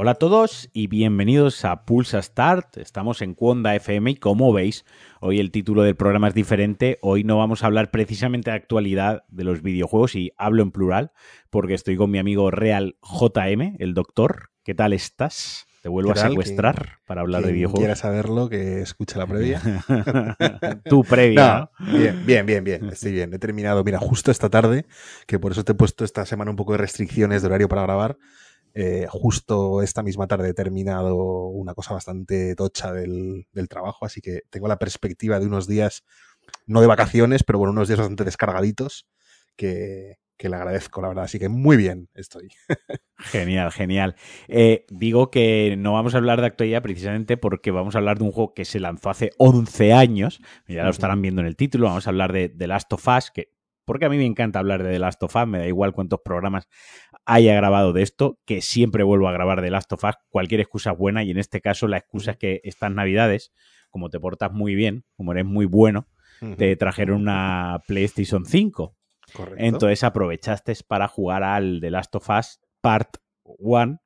[0.00, 2.76] Hola a todos y bienvenidos a Pulsa Start.
[2.76, 4.84] Estamos en Cuonda FM y como veis,
[5.20, 6.98] hoy el título del programa es diferente.
[7.02, 11.10] Hoy no vamos a hablar precisamente de actualidad de los videojuegos y hablo en plural
[11.50, 14.50] porque estoy con mi amigo Real JM, el doctor.
[14.62, 15.67] ¿Qué tal estás?
[15.82, 17.80] Te vuelvo a secuestrar para hablar de videojuegos.
[17.80, 19.62] quiera saberlo, que escuche la previa.
[20.84, 21.70] tu previa.
[21.78, 22.88] bien, bien, bien, bien.
[22.88, 23.32] Estoy bien.
[23.32, 24.86] He terminado, mira, justo esta tarde,
[25.26, 27.82] que por eso te he puesto esta semana un poco de restricciones de horario para
[27.82, 28.18] grabar
[28.74, 34.42] eh, justo esta misma tarde he terminado una cosa bastante tocha del, trabajo, así que
[34.50, 36.04] tengo la perspectiva de unos días,
[36.66, 39.08] no de vacaciones, pero bueno, unos días bastante descargaditos
[39.56, 41.24] que, le agradezco, la verdad.
[41.24, 42.48] Así que muy bien estoy.
[43.18, 44.14] Genial, genial.
[44.46, 48.24] Eh, digo que no vamos a hablar de actualidad precisamente porque vamos a hablar de
[48.24, 50.40] un juego que se lanzó hace 11 años.
[50.68, 51.86] Ya lo estarán viendo en el título.
[51.86, 53.52] Vamos a hablar de The Last of Us, que
[53.88, 56.20] porque a mí me encanta hablar de The Last of Us, me da igual cuántos
[56.22, 56.68] programas
[57.24, 60.92] haya grabado de esto, que siempre vuelvo a grabar The Last of Us, cualquier excusa
[60.92, 63.50] es buena y en este caso la excusa es que estas navidades,
[63.88, 66.06] como te portas muy bien, como eres muy bueno,
[66.58, 68.94] te trajeron una PlayStation 5.
[69.32, 69.64] Correcto.
[69.64, 74.00] Entonces aprovechaste para jugar al The Last of Us Part 1,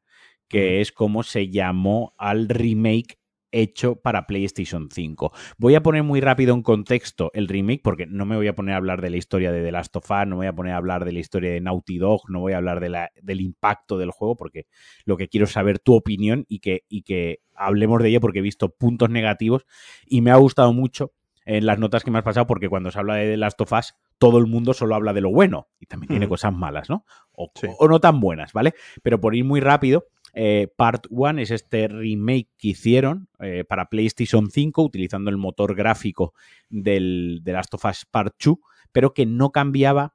[0.49, 3.19] que es como se llamó al remake
[3.53, 5.33] hecho para PlayStation 5.
[5.59, 8.75] Voy a poner muy rápido en contexto el remake porque no me voy a poner
[8.75, 10.73] a hablar de la historia de The Last of Us, no me voy a poner
[10.73, 13.41] a hablar de la historia de Naughty Dog, no voy a hablar de la, del
[13.41, 14.67] impacto del juego porque
[15.05, 18.41] lo que quiero es saber tu opinión y que, y que hablemos de ello porque
[18.41, 19.67] he visto puntos negativos
[20.07, 21.13] y me ha gustado mucho
[21.45, 23.73] en las notas que me has pasado porque cuando se habla de The Last of
[23.73, 27.05] Us todo el mundo solo habla de lo bueno y también tiene cosas malas, ¿no?
[27.33, 28.73] O, o no tan buenas, ¿vale?
[29.03, 33.87] Pero por ir muy rápido, eh, Part 1 es este remake que hicieron eh, para
[33.87, 36.35] PlayStation 5 utilizando el motor gráfico
[36.71, 38.59] del, de Last of Us Part 2,
[38.93, 40.15] pero que no cambiaba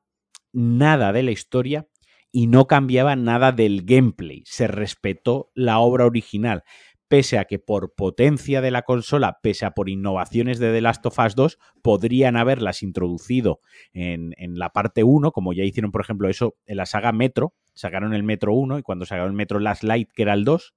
[0.54, 1.86] nada de la historia
[2.32, 4.42] y no cambiaba nada del gameplay.
[4.46, 6.64] Se respetó la obra original
[7.08, 11.06] pese a que por potencia de la consola, pese a por innovaciones de The Last
[11.06, 13.62] of Us 2, podrían haberlas introducido
[13.94, 17.54] en, en, la parte 1, como ya hicieron, por ejemplo, eso en la saga Metro,
[17.74, 20.74] sacaron el Metro 1 y cuando sacaron el Metro Last Light, que era el 2,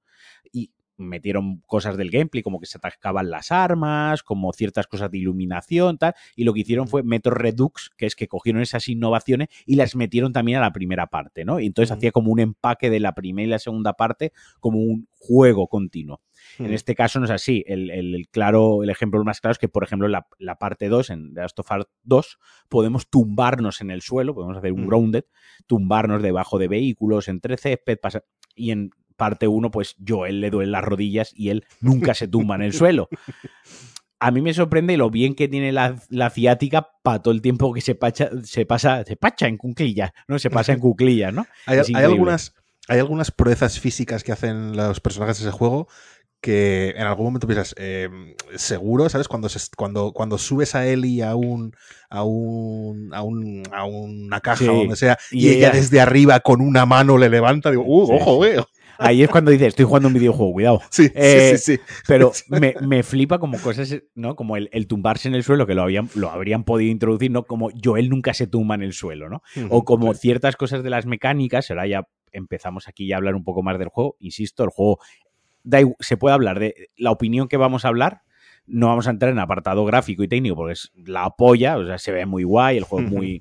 [0.53, 0.71] y
[1.01, 5.99] metieron cosas del gameplay, como que se atacaban las armas, como ciertas cosas de iluminación,
[5.99, 9.77] tal, y lo que hicieron fue Metro Redux, que es que cogieron esas innovaciones y
[9.77, 11.61] las metieron también a la primera parte, ¿no?
[11.61, 15.09] Y entonces hacía como un empaque de la primera y la segunda parte como un
[15.21, 16.21] juego continuo.
[16.59, 17.65] En este caso no es así.
[17.67, 21.35] El, claro, el ejemplo más claro es que, por ejemplo, en la, parte 2, en
[21.35, 25.25] The Last of Us 2, podemos tumbarnos en el suelo, podemos hacer un grounded,
[25.67, 28.25] tumbarnos debajo de vehículos, entre césped, pasar,
[28.55, 32.27] y en parte 1, pues yo, él le duele las rodillas y él nunca se
[32.27, 33.11] tumba en el suelo.
[34.19, 37.75] A mí me sorprende lo bien que tiene la, la ciática para todo el tiempo
[37.75, 40.39] que se, pacha, se pasa, se pacha en cuclillas, ¿no?
[40.39, 41.47] Se pasa en cuclillas, ¿no?
[41.67, 42.55] Hay, algunas,
[42.89, 45.87] hay algunas proezas físicas que hacen los personajes de ese juego
[46.41, 49.29] que en algún momento piensas, em, seguro, ¿sabes?
[49.29, 51.75] Cuando, cuando, cuando subes a Ellie a un,
[52.09, 56.63] a un, a, un, a una caja o donde sea, y, ella, desde arriba con
[56.63, 58.67] una mano le levanta, digo, uh, ojo, veo.
[59.01, 60.83] Ahí es cuando dices, estoy jugando un videojuego, cuidado.
[60.91, 64.37] Sí, sí, eh, sí, Pero me, me, flipa como cosas, ¿no?
[64.37, 67.45] Como el, tumbarse en el suelo, que lo, habían, lo habrían podido introducir, ¿no?
[67.45, 69.43] Como Joel nunca se tumba en el suelo, ¿no?
[69.71, 73.45] o como ciertas cosas de las mecánicas, ahora ya empezamos aquí ya a hablar un
[73.45, 74.17] poco más del juego.
[74.21, 74.99] Insisto, el juego
[76.01, 78.23] se puede hablar de la opinión que vamos a hablar.
[78.67, 81.99] No vamos a entrar en apartado gráfico y técnico porque es la apoya, o sea,
[81.99, 83.41] se ve muy guay, el juego muy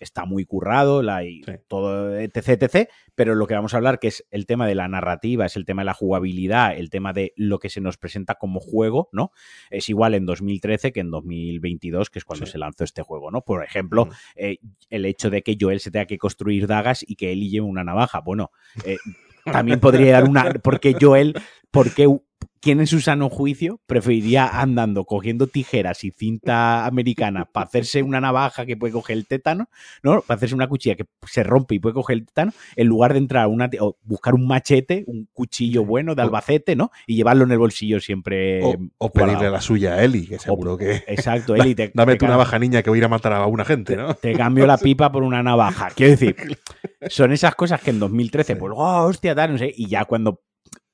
[0.00, 2.88] está muy currado, la, y todo, etc, etc.
[3.14, 5.64] Pero lo que vamos a hablar, que es el tema de la narrativa, es el
[5.64, 9.30] tema de la jugabilidad, el tema de lo que se nos presenta como juego, ¿no?
[9.70, 13.42] Es igual en 2013 que en 2022, que es cuando se lanzó este juego, ¿no?
[13.42, 14.58] Por ejemplo, eh,
[14.88, 17.84] el hecho de que Joel se tenga que construir dagas y que él lleve una
[17.84, 18.20] navaja.
[18.20, 18.50] Bueno,
[18.84, 18.96] eh,
[19.44, 20.52] también podría dar una.
[20.62, 21.34] Porque Joel,
[21.70, 22.08] porque
[22.60, 28.20] ¿quién en su sano juicio preferiría andando cogiendo tijeras y cinta americana para hacerse una
[28.20, 29.68] navaja que puede coger el tétano,
[30.02, 30.20] ¿no?
[30.22, 33.18] Para hacerse una cuchilla que se rompe y puede coger el tétano, en lugar de
[33.18, 36.90] entrar a una o buscar un machete, un cuchillo bueno de Albacete, ¿no?
[37.06, 38.60] Y llevarlo en el bolsillo siempre.
[38.98, 41.02] O, pedirle la suya a Eli, que seguro que.
[41.06, 41.74] Exacto, Eli.
[41.74, 44.14] Te, Dame tu navaja, niña, que voy a ir a matar a una gente, ¿no?
[44.14, 45.88] Te, cambio la pipa por una navaja.
[45.94, 46.36] Quiero decir,
[47.08, 50.42] son esas cosas que en 2013, pues, oh, hostia, tal, no sé, y ya cuando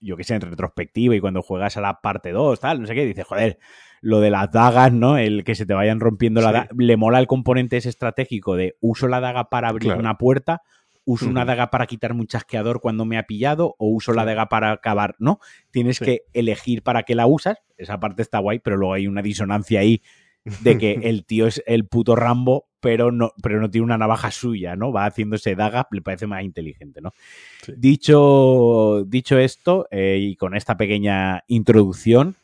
[0.00, 2.94] yo que sé, en retrospectiva y cuando juegas a la parte 2, tal, no sé
[2.94, 3.58] qué, dices, joder,
[4.00, 5.18] lo de las dagas, ¿no?
[5.18, 8.76] El que se te vayan rompiendo la daga, le mola el componente ese estratégico de
[8.80, 10.62] uso la daga para abrir una puerta
[11.06, 14.48] uso una daga para quitar un chasqueador cuando me ha pillado o uso la daga
[14.48, 15.38] para acabar, ¿no?
[15.70, 19.22] Tienes que elegir para qué la usas, esa parte está guay, pero luego hay una
[19.22, 20.02] disonancia ahí
[20.62, 24.30] de que el tío es el puto Rambo, pero no, pero no tiene una navaja
[24.30, 24.92] suya, ¿no?
[24.92, 27.12] Va haciéndose daga, le parece más inteligente, ¿no?
[27.76, 32.36] Dicho, dicho esto, eh, y con esta pequeña introducción,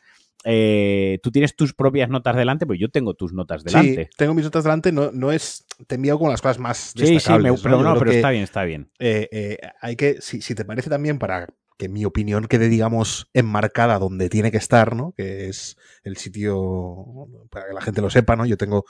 [0.42, 4.06] eh, tú tienes tus propias notas delante, pues yo tengo tus notas delante.
[4.06, 6.92] Sí, tengo mis notas delante, no, no es, te envío con las cosas más.
[6.96, 8.90] Sí, sí, pero, no, pero está bien, está bien.
[8.98, 11.46] Eh, eh, hay que, si, si, te parece también para
[11.82, 15.14] que mi opinión quede, digamos, enmarcada donde tiene que estar, ¿no?
[15.16, 18.46] Que es el sitio, para que la gente lo sepa, ¿no?
[18.46, 18.84] Yo tengo,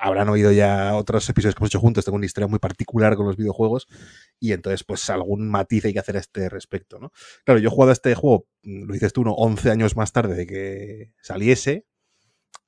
[0.00, 3.26] habrán oído ya otros episodios que hemos hecho juntos, tengo una historia muy particular con
[3.26, 3.88] los videojuegos
[4.38, 7.12] y entonces, pues, algún matiz hay que hacer a este respecto, ¿no?
[7.44, 9.32] Claro, yo he jugado a este juego, lo dices tú, ¿no?
[9.34, 11.84] 11 años más tarde de que saliese,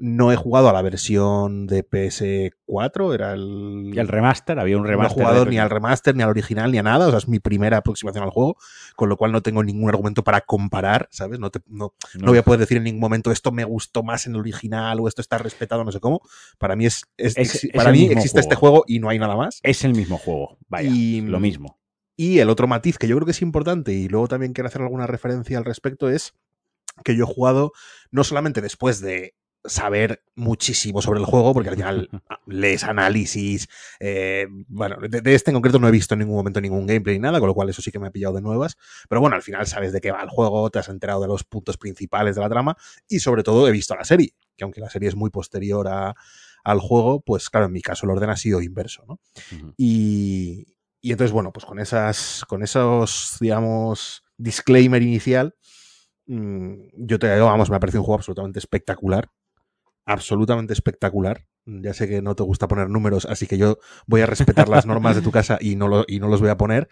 [0.02, 3.92] no he jugado a la versión de PS4, era el...
[3.94, 5.16] Y el remaster, había un remaster.
[5.16, 7.28] No he jugado ni al remaster, ni al original, ni a nada, o sea, es
[7.28, 8.56] mi primera aproximación al juego,
[8.96, 11.38] con lo cual no tengo ningún argumento para comparar, ¿sabes?
[11.38, 12.26] No, no, no.
[12.26, 15.06] voy a poder decir en ningún momento esto me gustó más en el original o
[15.06, 16.20] esto está respetado, no sé cómo.
[16.58, 18.78] Para mí, es, es, es para mí existe este juego.
[18.78, 19.60] este juego y no hay nada más.
[19.62, 21.78] Es el mismo juego, vaya, y, lo mismo.
[22.16, 24.82] Y el otro matiz que yo creo que es importante y luego también quiero hacer
[24.82, 26.34] alguna referencia al respecto es
[27.04, 27.72] que yo he jugado
[28.10, 32.08] no solamente después de saber muchísimo sobre el juego, porque al final
[32.46, 33.68] lees análisis.
[34.00, 37.22] Eh, bueno, de, este en concreto no he visto en ningún momento ningún gameplay ni
[37.22, 38.76] nada, con lo cual eso sí que me ha pillado de nuevas.
[39.08, 41.44] Pero bueno, al final sabes de qué va el juego, te has enterado de los
[41.44, 42.76] puntos principales de la trama
[43.08, 46.14] y sobre todo he visto la serie, que aunque la serie es muy posterior a,
[46.64, 49.20] al juego, pues claro, en mi caso el orden ha sido inverso, ¿no?
[49.76, 50.66] y,
[51.00, 55.54] y entonces, bueno, pues con esas, con esos, digamos, disclaimer inicial,
[56.26, 59.28] mm, yo te digo, vamos, me ha parecido un juego absolutamente espectacular
[60.04, 61.46] absolutamente espectacular.
[61.64, 64.86] Ya sé que no te gusta poner números, así que yo voy a respetar las
[64.86, 66.88] normas de tu casa y no, lo, y no los voy a poner,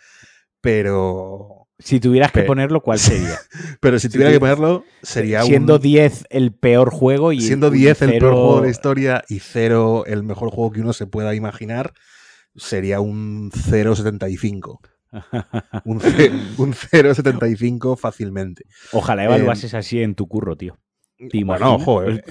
[0.61, 1.67] pero...
[1.79, 3.39] Si tuvieras que ponerlo, ¿cuál sería?
[3.81, 7.41] pero si tuviera que ponerlo, sería Siendo 10 el peor juego y...
[7.41, 10.93] Siendo 10 el peor juego de la historia y 0 el mejor juego que uno
[10.93, 11.95] se pueda imaginar,
[12.55, 14.79] sería un 0.75.
[15.85, 18.65] un, un 0.75 fácilmente.
[18.93, 20.79] Ojalá evaluases así en tu curro, tío.
[21.44, 22.22] Bueno, ojo, he,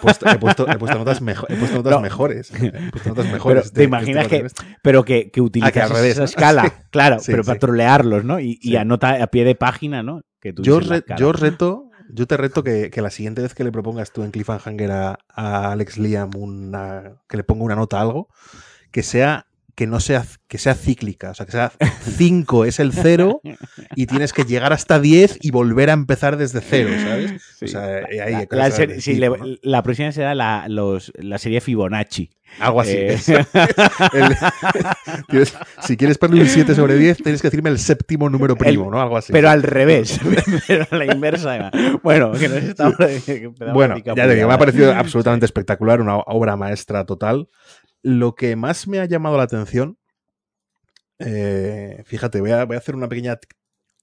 [0.00, 0.66] puesto,
[0.96, 2.52] notas, mejores.
[3.72, 4.46] te imaginas que,
[4.82, 8.40] pero que, que utilizas ah, esa escala, claro, pero para trolearlos, ¿no?
[8.40, 10.22] Y, anota a pie de página, ¿no?
[10.40, 10.80] Que yo,
[11.18, 14.90] yo reto, yo te reto que, la siguiente vez que le propongas tú en Cliffhanger
[14.90, 18.28] a, a Alex Liam una, que le ponga una nota a algo,
[18.90, 19.49] que sea
[19.80, 21.72] que no sea, que sea cíclica, o sea, que sea
[22.18, 23.40] 5 es el 0
[23.96, 27.42] y tienes que llegar hasta 10 y volver a empezar desde 0, ¿sabes?
[27.62, 28.46] O sea, ahí
[29.16, 32.28] la, la, próxima será la, los, la serie Fibonacci.
[32.58, 32.96] Algo así.
[32.96, 33.16] Eh.
[35.82, 39.00] si quieres poner un 7 sobre 10, tienes que decirme el séptimo número primo, ¿no?
[39.00, 39.32] Algo así.
[39.32, 40.18] Pero al revés,
[40.66, 41.70] pero a la inversa.
[42.02, 42.90] Bueno, que nos está,
[43.72, 47.48] bueno ya te digo, me ha parecido absolutamente espectacular, una obra maestra total.
[48.02, 49.98] Lo que más me ha llamado la atención,
[51.18, 53.38] eh, fíjate, voy a, hacer una pequeña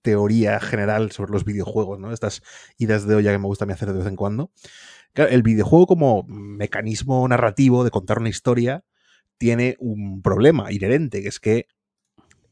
[0.01, 2.13] teoría general sobre los videojuegos, ¿no?
[2.13, 2.41] Estas
[2.77, 4.51] ideas de olla que me gusta hacer de vez en cuando.
[5.15, 8.83] el videojuego como mecanismo narrativo de contar una historia
[9.37, 11.67] tiene un problema inherente, que es que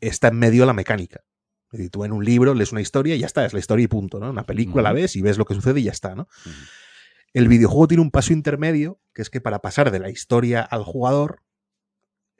[0.01, 1.24] está en medio de la mecánica.
[1.71, 3.83] Es decir, tú en un libro lees una historia y ya está, es la historia
[3.83, 4.30] y punto, ¿no?
[4.30, 6.27] Una película la ves y ves lo que sucede y ya está, ¿no?
[7.33, 10.84] El videojuego tiene un paso intermedio, que es que para pasar de la historia al
[10.84, 11.41] jugador,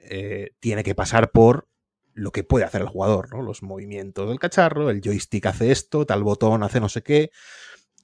[0.08, 1.68] eh, tiene que pasar por
[2.14, 3.42] lo que puede hacer el jugador, ¿no?
[3.42, 7.30] Los movimientos del cacharro, el joystick hace esto, tal botón hace no sé qué.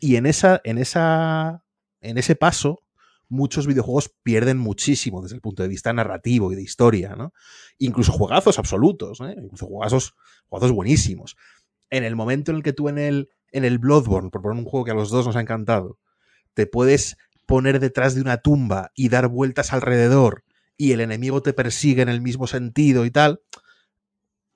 [0.01, 1.65] Y en esa, en esa,
[2.01, 2.83] en ese paso,
[3.29, 7.17] muchos videojuegos pierden muchísimo desde el punto de vista narrativo y de historia.
[7.79, 9.35] Incluso juegazos absolutos, ¿eh?
[9.43, 10.15] Incluso juegazos,
[10.49, 11.37] juegazos buenísimos.
[11.89, 14.69] En el momento en el que tú en el, en el Bloodborne, por poner un
[14.69, 15.99] juego que a los dos nos ha encantado,
[16.53, 17.17] te puedes
[17.47, 20.45] poner detrás de una tumba y dar vueltas alrededor
[20.83, 23.41] y el enemigo te persigue en el mismo sentido y tal,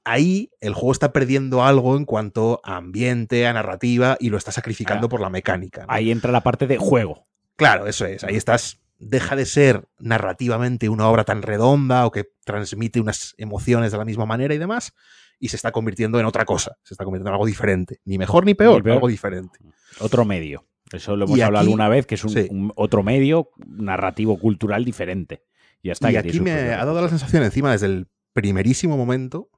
[0.02, 4.50] ahí el juego está perdiendo algo en cuanto a ambiente, a narrativa y lo está
[4.50, 5.84] sacrificando por la mecánica.
[5.86, 7.28] Ahí entra la parte de juego.
[7.54, 8.24] Claro, eso es.
[8.24, 8.80] Ahí estás.
[8.98, 14.04] Deja de ser narrativamente una obra tan redonda o que transmite unas emociones de la
[14.04, 14.94] misma manera y demás,
[15.38, 16.76] y se está convirtiendo en otra cosa.
[16.82, 18.00] Se está convirtiendo en algo diferente.
[18.04, 19.60] Ni mejor ni peor, pero algo diferente.
[20.00, 20.64] Otro medio.
[20.90, 25.44] Eso lo hemos hablado alguna vez, que es un, otro medio narrativo cultural diferente.
[25.86, 29.50] Y, aquí me ha dado la sensación encima desde el primerísimo momento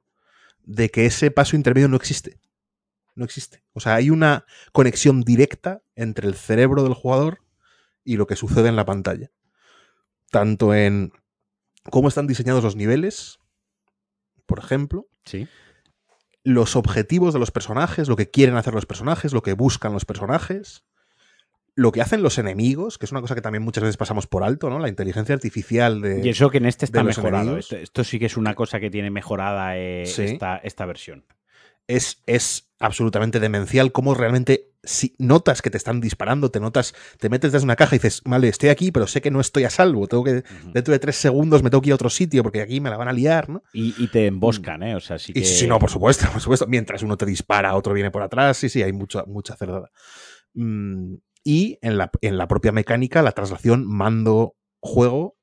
[0.63, 2.39] de que ese paso intermedio no existe.
[3.15, 3.63] No existe.
[3.73, 7.39] O sea, hay una conexión directa entre el cerebro del jugador
[8.03, 9.31] y lo que sucede en la pantalla.
[10.31, 11.11] Tanto en
[11.89, 13.39] cómo están diseñados los niveles,
[14.45, 15.47] por ejemplo, Sí.
[16.43, 20.05] Los objetivos de los personajes, lo que quieren hacer los personajes, lo que buscan los
[20.05, 20.85] personajes,
[21.79, 24.43] lo que hacen los enemigos, que es una cosa que también muchas veces pasamos por
[24.43, 24.79] alto, ¿no?
[24.79, 26.21] La inteligencia artificial de.
[26.23, 27.43] Y eso que en este está mejorado.
[27.43, 27.65] enemigos.
[27.65, 30.23] Esto, esto sí que es una cosa que tiene mejorada eh, Sí.
[30.23, 31.25] esta, esta versión.
[31.87, 37.27] es, es absolutamente demencial cómo realmente si notas que te están disparando, te notas, te
[37.29, 39.69] metes desde una caja y dices, vale, estoy aquí, pero sé que no estoy a
[39.69, 40.43] salvo, tengo que,
[40.73, 42.95] dentro de tres segundos me tengo que ir a otro sitio porque aquí me la
[42.95, 43.61] van a liar, ¿no?
[43.73, 44.95] Y, y te emboscan, ¿eh?
[44.95, 45.39] O sea, sí que.
[45.39, 46.65] Y sí, no, por supuesto, por supuesto.
[46.67, 49.91] Mientras uno te dispara, otro viene por atrás, sí, sí, hay mucha, mucha cerdada.
[50.53, 51.15] Mm,
[51.49, 55.35] y en la, en la propia mecánica, la traslación mando-juego,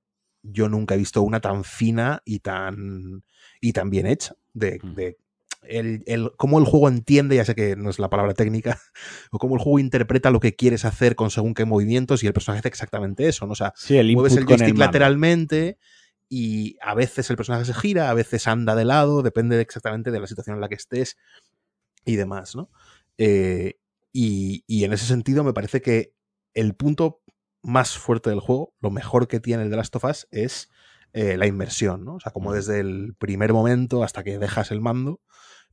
[0.42, 3.24] yo nunca he visto una tan fina y tan,
[3.60, 4.36] y tan bien hecha.
[4.54, 4.94] De, Mm.
[4.94, 5.16] de
[5.62, 8.78] el, el- cómo el juego entiende, ya sé que no es la palabra técnica,
[9.32, 12.32] o cómo el juego interpreta lo que quieres hacer con según qué movimientos y el
[12.32, 13.52] personaje hace exactamente eso, ¿no?
[13.52, 15.78] O sea, Sí, el mueves el joystick lateralmente
[16.28, 20.12] y a veces el personaje se gira, a veces anda de lado, depende de exactamente
[20.12, 21.16] de la situación en la que estés
[22.04, 22.70] y demás, ¿no?
[23.18, 23.78] Eh,
[24.16, 26.14] y, y en ese sentido me parece que
[26.54, 27.22] el punto
[27.62, 30.70] más fuerte del juego, lo mejor que tiene el The Last of Us es
[31.12, 32.14] eh, la inmersión, ¿no?
[32.14, 35.20] O sea, como desde el primer momento hasta que dejas el mando,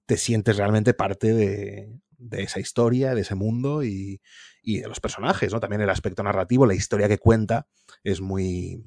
[0.05, 4.21] te sientes realmente parte de, de esa historia, de ese mundo y,
[4.61, 5.61] y de los personajes, ¿no?
[5.61, 7.69] También el aspecto narrativo, la historia que cuenta
[8.03, 8.83] es muy...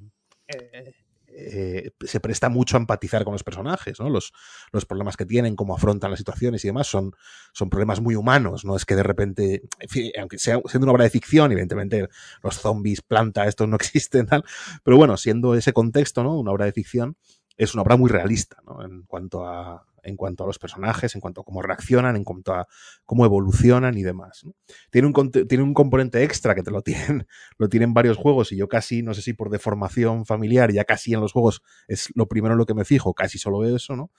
[0.48, 0.92] eh,
[1.38, 4.08] eh, se presta mucho a empatizar con los personajes, ¿no?
[4.08, 4.32] Los,
[4.72, 7.12] los problemas que tienen, cómo afrontan las situaciones y demás, son,
[7.52, 9.62] son problemas muy humanos, no es que de repente,
[10.18, 12.08] aunque sea siendo una obra de ficción, evidentemente
[12.42, 14.44] los zombies, planta, estos no existen, tal,
[14.82, 16.38] pero bueno, siendo ese contexto, ¿no?
[16.38, 17.16] Una obra de ficción,
[17.58, 18.82] es una obra muy realista, ¿no?
[18.84, 22.54] En cuanto a, en cuanto a los personajes, en cuanto a cómo reaccionan, en cuanto
[22.54, 22.66] a
[23.04, 24.46] cómo evolucionan y demás.
[24.90, 27.26] Tiene, un, tiene un componente extra que te lo tienen,
[27.58, 31.12] lo tienen varios juegos y yo casi, no sé si por deformación familiar, ya casi
[31.12, 34.10] en los juegos es lo primero en lo que me fijo, casi solo eso, ¿no?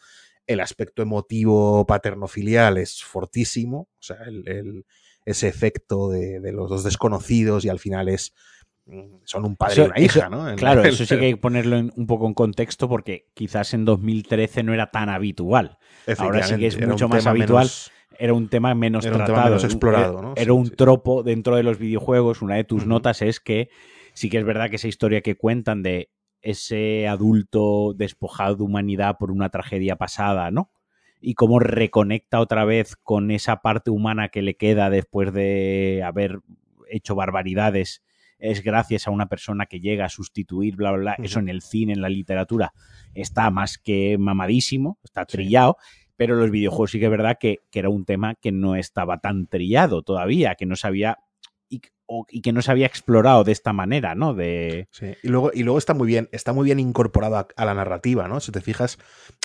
[0.46, 4.86] El aspecto emotivo paterno-filial es fortísimo, o sea, el,
[5.26, 8.34] ese efecto de, de los dos desconocidos y al final es
[9.24, 10.50] son un padre Eso- y una hija, eso- ¿no?
[10.50, 13.28] En Claro, la- eso sí que hay que ponerlo en- un poco en contexto porque
[13.34, 15.78] quizás en 2013 no era tan habitual.
[16.18, 17.64] ahora sí que es mucho más habitual.
[17.66, 19.50] menos- Era un tema menos Era un tema tratado.
[19.50, 20.34] menos explorado, era- ¿no?
[20.36, 20.72] Era Sí, un sí.
[20.76, 22.42] tropo dentro de los videojuegos.
[22.42, 23.70] Una de tus notas es que
[24.14, 26.10] sí que es verdad que esa historia que cuentan de
[26.42, 30.72] ese adulto despojado de humanidad por una tragedia pasada, ¿no?
[31.22, 36.40] Y cómo reconecta otra vez con esa parte humana que le queda después de haber
[36.90, 38.02] hecho barbaridades
[38.40, 41.26] es gracias a una persona que llega a sustituir, bla, bla, bla.
[41.26, 42.74] Eso en el cine, en la literatura,
[43.14, 45.38] está más que mamadísimo, está Sí.
[45.38, 45.78] trillado,
[46.16, 49.20] pero los videojuegos sí que es verdad que, que era un tema que no estaba
[49.20, 51.18] tan trillado todavía, que no se había
[51.70, 54.34] y, o- y que no se había explorado de esta manera, ¿no?
[54.34, 57.66] De Sí, Y luego, y luego está muy bien, está muy bien incorporado a, a
[57.66, 58.40] la narrativa, ¿no?
[58.40, 58.98] Si te fijas,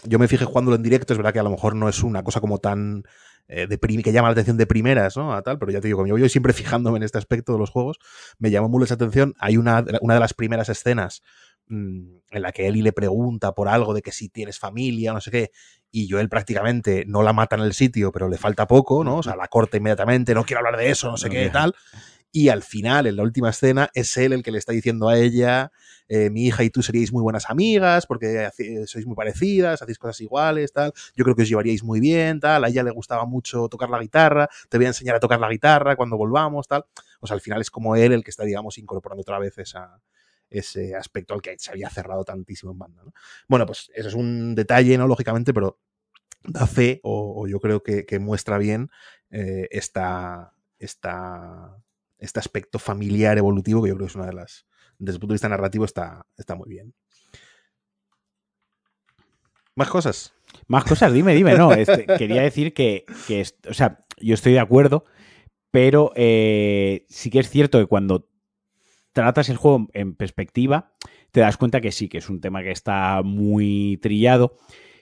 [0.05, 2.23] yo me fijé jugándolo en directo, es verdad que a lo mejor no es una
[2.23, 3.03] cosa como tan
[3.49, 5.35] eh, de que llama la atención de primeras, ¿no?
[5.35, 7.59] A tal, pero ya te digo, como yo voy siempre fijándome en este aspecto de
[7.59, 7.99] los juegos,
[8.39, 9.35] me llamó mucho esa atención.
[9.39, 11.23] Hay una, una de las primeras escenas
[11.67, 15.21] mm, en la que Eli le pregunta por algo de que si tienes familia, no
[15.21, 15.51] sé qué,
[15.91, 19.19] y Joel prácticamente no la mata en el sitio, pero le falta poco, ¿no?
[19.19, 21.75] O sea, la corta inmediatamente, no quiero hablar de eso, no sé qué, tal.
[22.35, 25.19] Y al final, en la última escena, es él el que le está diciendo a
[25.19, 25.71] ella,
[26.09, 28.49] eh, mi hija y tú seríais muy buenas amigas porque
[28.87, 30.95] sois muy parecidas, hacéis cosas iguales, tal.
[31.15, 32.65] Yo creo que os llevaríais muy bien, tal.
[32.65, 35.51] A ella le gustaba mucho tocar la guitarra, te voy a enseñar a tocar la
[35.51, 36.87] guitarra cuando volvamos, tal.
[37.21, 39.55] O sea, al final es como él el que está, digamos, incorporando otra vez
[40.49, 43.03] ese aspecto al que se había cerrado tantísimo en banda.
[43.05, 43.13] ¿no?
[43.47, 45.07] Bueno, pues eso es un detalle, ¿no?
[45.07, 45.79] Lógicamente, pero
[46.45, 48.91] da fe, o, o yo creo que, que muestra bien
[49.31, 51.77] eh, esta, esta,
[52.23, 54.67] este aspecto familiar evolutivo que yo creo que es una de las,
[54.99, 56.95] desde el punto de vista narrativo, está, está muy bien.
[59.75, 60.35] Más cosas.
[60.69, 61.73] Más cosas, dime, dime, no.
[61.73, 65.05] este, quería decir que, que o sea, yo estoy de acuerdo,
[65.71, 68.29] pero eh, sí que es cierto que cuando
[69.13, 70.93] tratas el juego en perspectiva,
[71.33, 74.57] te das cuenta que sí, que es un tema que está muy trillado,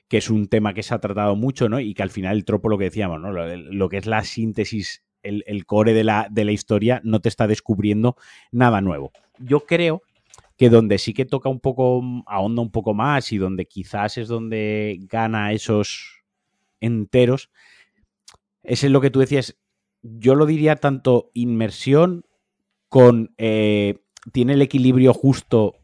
[0.09, 1.81] que es un tema que se ha tratado mucho, ¿no?
[1.81, 3.31] Y que al final el tropo, lo que decíamos, ¿no?
[3.33, 7.29] Lo, lo que es la síntesis, el, core de la, de la historia, no te
[7.29, 8.17] está descubriendo
[8.51, 9.13] nada nuevo.
[9.39, 10.03] Yo creo
[10.57, 14.29] que donde sí que toca un poco, ahonda un poco más y donde quizás es
[14.29, 16.23] donde gana esos
[16.81, 17.51] enteros,
[18.63, 19.57] es en lo que tú decías,
[20.03, 22.27] yo lo diría tanto inmersión
[22.89, 24.01] con, eh,
[24.33, 25.77] tiene el equilibrio justo,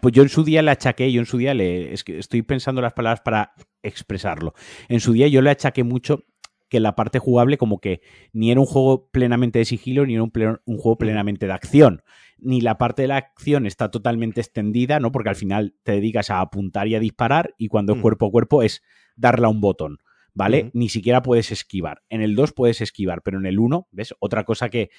[0.00, 2.42] pues yo en su día le achaqué, yo en su día le, es que estoy
[2.42, 4.54] pensando las palabras para expresarlo,
[4.88, 6.24] en su día yo le achaqué mucho
[6.68, 8.00] que la parte jugable como que
[8.32, 11.52] ni era un juego plenamente de sigilo ni era un, plen- un juego plenamente de
[11.52, 12.02] acción.
[12.40, 15.10] ni la parte de la acción está totalmente extendida, ¿no?
[15.10, 18.02] Porque al final te dedicas a apuntar y a disparar y cuando es Mm.
[18.02, 18.80] cuerpo a cuerpo es
[19.16, 19.98] darle a un botón,
[20.34, 20.70] ¿vale?
[20.72, 22.02] Ni siquiera puedes esquivar.
[22.08, 24.14] En el 2 puedes esquivar, pero en el 1, ¿ves?
[24.20, 24.90] Otra cosa que,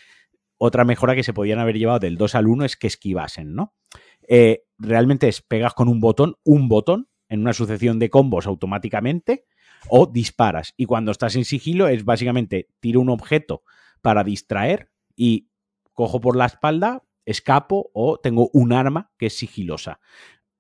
[0.58, 3.74] otra mejora que se podían haber llevado del 2 al 1 es que esquivasen, ¿no?
[4.28, 9.46] Eh, realmente es pegas con un botón, un botón, en una sucesión de combos automáticamente,
[9.88, 10.74] o disparas.
[10.78, 13.64] Y cuando estás en sigilo es básicamente tiro un objeto
[14.02, 15.50] para distraer y
[15.94, 20.00] cojo por la espalda, escapo o tengo un arma que es sigilosa.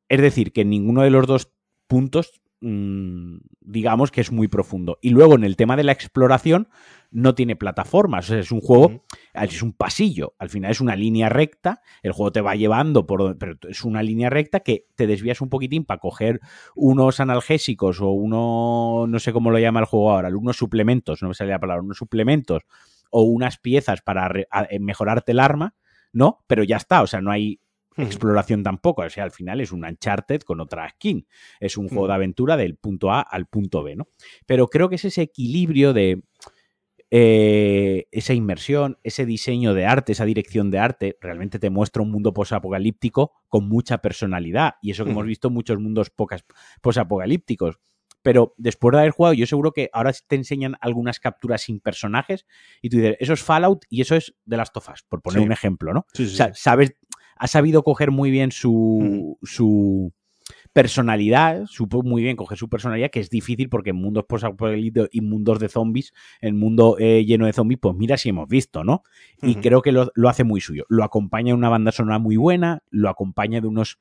[0.08, 1.52] Es decir, que en ninguno de los dos
[1.88, 4.98] puntos digamos que es muy profundo.
[5.02, 6.68] Y luego en el tema de la exploración
[7.12, 11.82] no tiene plataformas, es un juego, es un pasillo, al final es una línea recta,
[12.04, 15.50] el juego te va llevando por pero es una línea recta que te desvías un
[15.50, 16.40] poquitín para coger
[16.76, 21.30] unos analgésicos o uno no sé cómo lo llama el juego ahora, unos suplementos, no
[21.30, 22.62] me sale la palabra, unos suplementos
[23.10, 25.74] o unas piezas para re- a- eh, mejorarte el arma,
[26.14, 26.44] ¿no?
[26.46, 27.60] Pero ya está, o sea, no hay.
[28.04, 29.02] Exploración tampoco.
[29.04, 31.28] O sea, al final es un Uncharted con otra skin.
[31.60, 34.08] Es un juego de aventura del punto A al punto B, ¿no?
[34.46, 36.24] Pero creo que es ese equilibrio de
[37.12, 42.12] eh, esa inmersión, ese diseño de arte, esa dirección de arte, realmente te muestra un
[42.12, 44.76] mundo posapocalíptico con mucha personalidad.
[44.82, 46.12] Y eso que hemos visto en muchos mundos
[46.82, 47.80] posapocalípticos.
[48.22, 52.46] Pero después de haber jugado, yo seguro que ahora te enseñan algunas capturas sin personajes
[52.82, 55.40] y tú dices, eso es Fallout y eso es The Last of Us, por poner
[55.40, 55.46] Sí.
[55.46, 56.06] un ejemplo, ¿no?
[56.14, 56.96] Sí, sí, O sea, sabes,
[57.40, 60.14] ha sabido coger muy bien su, su
[60.74, 65.22] personalidad, supo muy bien coger su personalidad, que es difícil porque en mundos posapocalípticos y
[65.22, 69.04] mundos de zombies, en mundo eh, lleno de zombies, pues mira si hemos visto, ¿no?
[69.42, 70.86] Y creo que lo, lo hace muy suyo.
[70.90, 74.00] Lo acompaña de una banda sonora muy buena, lo acompaña de unos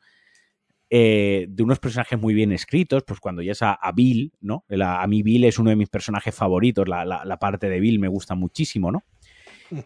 [0.91, 4.65] eh, de unos personajes muy bien escritos, pues cuando ya es a, a Bill, ¿no?
[4.69, 7.79] La- a mí Bill es uno de mis personajes favoritos, la, la- la parte de
[7.79, 9.05] Bill me gusta muchísimo, ¿no?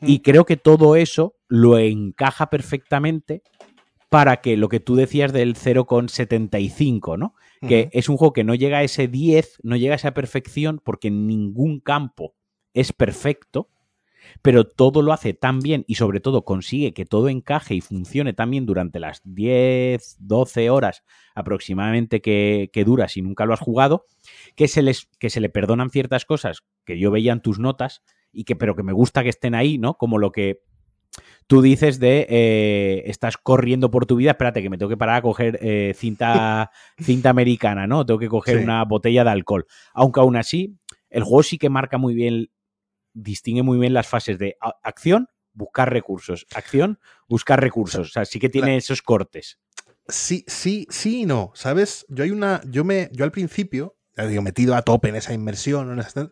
[0.02, 3.42] Y creo que todo eso lo encaja perfectamente
[4.08, 7.34] para que lo que tú decías del 0,75, ¿no?
[7.66, 7.90] Que Ujú.
[7.92, 11.08] es un juego que no llega a ese 10, no llega a esa perfección porque
[11.08, 12.34] en ningún campo
[12.74, 13.70] es perfecto,
[14.42, 18.32] pero todo lo hace tan bien y sobre todo consigue que todo encaje y funcione
[18.32, 23.60] tan bien durante las 10, 12 horas aproximadamente que, que dura si nunca lo has
[23.60, 24.06] jugado,
[24.56, 28.02] que se, les, que se le perdonan ciertas cosas que yo veía en tus notas
[28.32, 29.94] y que pero que me gusta que estén ahí, ¿no?
[29.94, 30.62] Como lo que
[31.46, 35.16] tú dices de eh, estás corriendo por tu vida, espérate que me tengo que parar
[35.16, 38.06] a coger eh, cinta, cinta americana, ¿no?
[38.06, 38.64] Tengo que coger Sí.
[38.64, 39.66] una botella de alcohol.
[39.92, 40.78] Aunque aún así,
[41.10, 42.50] el juego sí que marca muy bien,
[43.12, 48.08] distingue muy bien las fases de acción, buscar recursos, acción, buscar recursos.
[48.08, 49.58] O sea, sí que tiene esos cortes.
[50.08, 51.52] Sí, sí, sí y no.
[51.54, 52.06] ¿Sabes?
[52.08, 52.60] Yo hay una.
[52.68, 53.08] Yo me.
[53.12, 56.30] Yo al principio, digo, metido a tope en esa inmersión, en esa-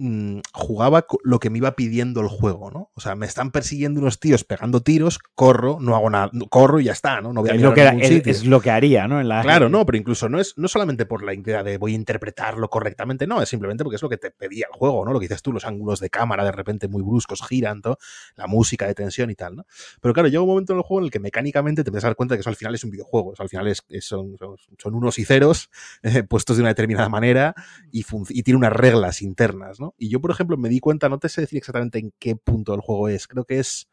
[0.00, 2.90] mm, jugaba lo que me iba pidiendo el juego, ¿no?
[2.94, 6.84] O sea, me están persiguiendo unos tíos pegando tiros, corro, no hago nada, corro y
[6.84, 7.32] ya está, ¿no?
[7.32, 9.20] No voy a Es mirar lo, que, a es, lo que haría, ¿no?
[9.20, 11.92] En la, Claro, no, pero incluso no es no solamente por la idea de voy
[11.92, 15.12] a interpretarlo correctamente, no, es simplemente porque es lo que te pedía el juego, ¿no?
[15.12, 17.98] Lo que dices tú, los ángulos de cámara de repente muy bruscos giran, todo,
[18.36, 19.66] la música de tensión y tal, ¿no?
[20.00, 22.16] Pero claro, llega un momento en el juego en el que mecánicamente te a dar
[22.16, 24.56] cuenta de que eso al final es un videojuego, eso al final es, son, son,
[24.78, 25.70] son unos y ceros
[26.02, 27.54] eh, puestos de una determinada manera
[27.92, 28.02] y
[28.42, 29.89] tiene unas reglas internas, ¿no?
[29.98, 32.72] Y yo, por ejemplo, me di cuenta, no te sé decir exactamente en qué punto
[32.72, 33.88] del juego es, creo que es,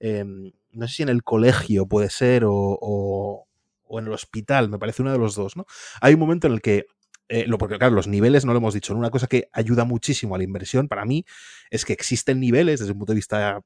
[0.00, 3.46] em, no sé si en el colegio puede ser o, o-
[3.88, 5.64] o en el hospital, me parece uno de los dos, ¿no?
[6.00, 6.86] Hay un momento en el que,
[7.28, 10.34] eh, lo, porque claro, los niveles no lo hemos dicho, una cosa que ayuda muchísimo
[10.34, 11.24] a la inversión para mí
[11.70, 13.60] es que existen niveles desde un punto de vista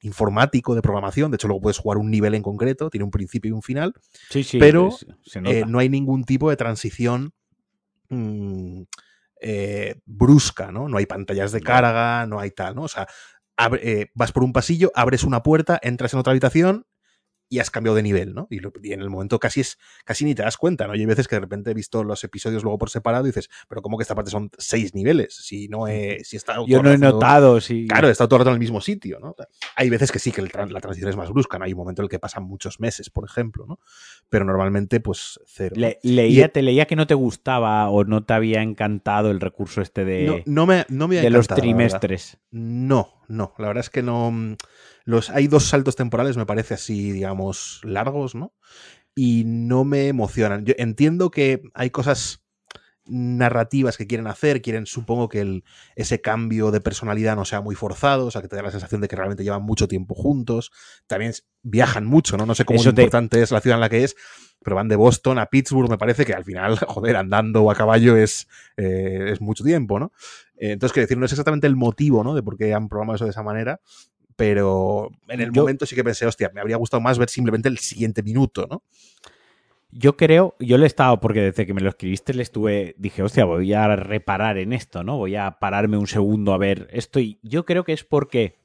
[0.00, 3.48] informático, de programación, de hecho luego puedes jugar un nivel en concreto, tiene un principio
[3.48, 3.94] y un final,
[4.28, 5.06] Sí, sí, pero, es-
[5.50, 7.32] eh, no hay ningún tipo de transición
[8.10, 8.82] mm,
[9.46, 10.88] eh, brusca, ¿no?
[10.88, 12.82] No hay pantallas de carga, no hay tal, ¿no?
[12.84, 13.06] O sea,
[13.58, 16.86] abre- eh, vas por un pasillo, abres una puerta, entras en otra habitación
[17.54, 18.46] y has cambiado de nivel, ¿no?
[18.50, 20.94] Y, lo- y en el momento casi es casi ni te das cuenta, ¿no?
[20.94, 23.48] Y hay veces que de repente he visto los episodios luego por separado y dices,
[23.68, 25.34] pero ¿cómo que esta parte son seis niveles?
[25.34, 27.86] Si no he, si está Yo no he notado, sí.
[27.88, 29.36] Claro, he estado todo el rato en el mismo sitio, ¿no?
[29.76, 31.64] Hay veces que sí, que el la transición es más brusca, ¿no?
[31.64, 33.78] Hay un momento en el que pasan muchos meses, por ejemplo, ¿no?
[34.28, 35.74] Pero normalmente, pues, cero.
[35.78, 39.40] Le- leía, Y- te leía que no te gustaba o no te había encantado el
[39.40, 42.38] recurso este de, no, no me, no me ha de los trimestres.
[42.50, 44.32] No, no, la verdad es que no.
[45.04, 48.54] Los, hay dos saltos temporales, me parece así, digamos, largos, ¿no?
[49.14, 50.64] Y no me emocionan.
[50.66, 52.42] Yo entiendo que hay cosas
[53.06, 55.64] narrativas que quieren hacer, quieren, supongo que el,
[55.94, 59.02] ese cambio de personalidad no sea muy forzado, o sea, que te da la sensación
[59.02, 60.72] de que realmente llevan mucho tiempo juntos.
[61.06, 62.46] También viajan mucho, ¿no?
[62.46, 64.16] No sé cómo te- importante es la ciudad en la que es,
[64.62, 67.74] pero van de Boston a Pittsburgh, me parece que al final, joder, andando o a
[67.74, 70.12] caballo es, eh, es mucho tiempo, ¿no?
[70.56, 72.34] Eh, Entonces, quiero decir, no es exactamente el motivo, ¿no?
[72.34, 73.80] De por qué han programado eso de esa manera,
[74.36, 77.78] pero en el momento sí que pensé, hostia, me habría gustado más ver simplemente el
[77.78, 78.82] siguiente minuto, ¿no?
[79.96, 83.22] Yo creo, yo le he estado, porque desde que me lo escribiste le estuve, dije,
[83.22, 85.18] hostia, voy a reparar en esto, ¿no?
[85.18, 87.20] Voy a pararme un segundo a ver esto.
[87.20, 88.56] Y yo creo que es porque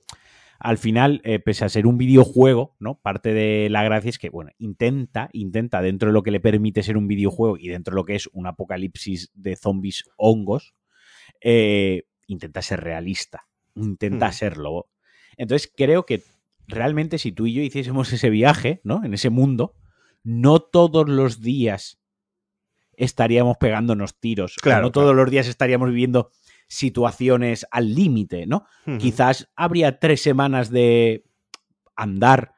[0.58, 3.00] al final, eh, pese a ser un videojuego, ¿no?
[3.00, 6.82] Parte de la gracia es que, bueno, intenta, intenta dentro de lo que le permite
[6.82, 10.74] ser un videojuego y dentro de lo que es un apocalipsis de zombies hongos,
[11.42, 14.34] eh, intenta ser realista, intenta Mm.
[14.34, 14.88] serlo.
[15.40, 16.22] Entonces creo que
[16.68, 19.04] realmente si tú y yo hiciésemos ese viaje, ¿no?
[19.06, 19.74] En ese mundo,
[20.22, 21.98] no todos los días
[22.98, 24.58] estaríamos pegándonos tiros.
[24.62, 26.30] Claro, no todos los días estaríamos viviendo
[26.68, 28.66] situaciones al límite, ¿no?
[29.00, 31.24] Quizás habría tres semanas de
[31.96, 32.54] andar,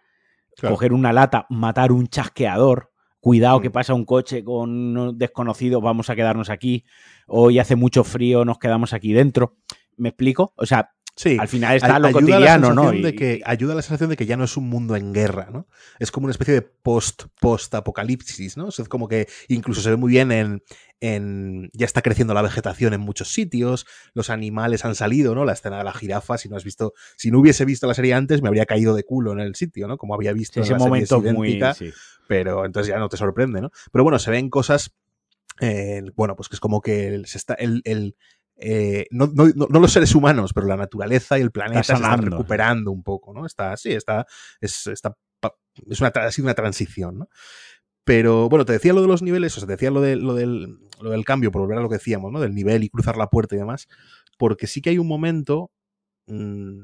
[0.58, 0.76] Claro.
[0.76, 2.92] coger una lata, matar un chasqueador.
[3.20, 6.84] Cuidado que pasa un coche con un desconocido, vamos a quedarnos aquí.
[7.28, 9.56] Hoy hace mucho frío, nos quedamos aquí dentro.
[9.98, 10.54] ¿Me explico?
[10.58, 11.38] O sea, Sí.
[11.40, 12.92] al final está lo ayuda a cotidiano, ¿no?
[12.92, 15.50] de que, ayuda a la sensación de que ya no es un mundo en guerra,
[15.52, 15.68] ¿no?
[16.00, 18.70] Es como una especie de post post apocalipsis, ¿no?
[18.70, 20.64] Es como que incluso se ve muy bien en,
[21.02, 25.44] en ya está creciendo la vegetación en muchos sitios, los animales han salido, ¿no?
[25.44, 28.14] La escena de la jirafa, si no has visto, si no hubiese visto la serie
[28.14, 29.98] antes, me habría caído de culo en el sitio, ¿no?
[29.98, 31.50] Como había visto en ese la momento muy...
[31.50, 31.92] idéntica, sí.
[32.28, 33.72] pero entonces ya no te sorprende, ¿no?
[33.92, 34.94] Pero bueno, se ven cosas,
[35.60, 38.16] eh, bueno, pues que es como que se está, el, el,
[38.62, 41.94] eh, no, no- no- no los seres humanos, pero la naturaleza y el planeta se
[41.94, 43.46] están recuperando un poco, ¿no?
[43.46, 44.26] Está, sí, está,
[44.60, 45.56] es, está, pa-
[45.90, 47.30] es una, ha sido una transición, ¿no?
[48.04, 50.34] Pero bueno, te decía lo de los niveles, o sea, te decía lo, de, lo,
[50.34, 52.40] del, lo del cambio, por volver a lo que decíamos, ¿no?
[52.40, 53.88] Del nivel y cruzar la puerta y demás,
[54.38, 55.72] porque sí que hay un momento,
[56.28, 56.80] mm,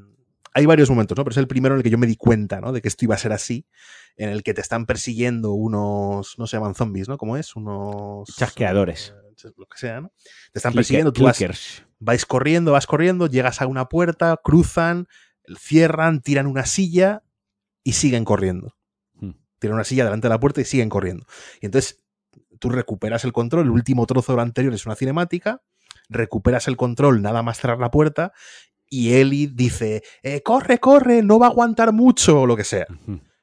[0.54, 1.24] hay varios momentos, ¿no?
[1.24, 2.72] Pero es el primero en el que yo me di cuenta, ¿no?
[2.72, 3.66] De que esto iba a ser así,
[4.16, 7.18] en el que te están persiguiendo unos, no se llaman zombies, ¿no?
[7.18, 7.54] ¿Cómo es?
[7.56, 8.28] Unos...
[8.36, 9.14] Chasqueadores.
[9.16, 10.12] eh, lo que sea, ¿no?
[10.52, 11.42] Te están persiguiendo, tú vas,
[11.98, 15.06] vais corriendo, vas corriendo, llegas a una puerta, cruzan,
[15.58, 17.22] cierran, tiran una silla
[17.82, 18.76] y siguen corriendo.
[19.14, 19.32] Hmm.
[19.58, 21.26] Tiran una silla delante de la puerta y siguen corriendo.
[21.60, 22.02] Y entonces
[22.58, 25.62] tú recuperas el control, el último trozo de lo anterior es una cinemática,
[26.08, 28.32] recuperas el control nada más cerrar la puerta
[28.90, 32.86] y Eli dice, eh, corre, corre, no va a aguantar mucho o lo que sea.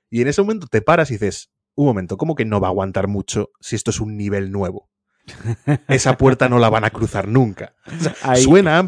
[0.09, 2.71] Y en ese momento te paras y dices, un momento, ¿cómo que no va a
[2.71, 4.89] aguantar mucho si esto es un nivel nuevo?
[5.87, 7.73] Esa puerta no la van a cruzar nunca.
[7.87, 8.15] O sea,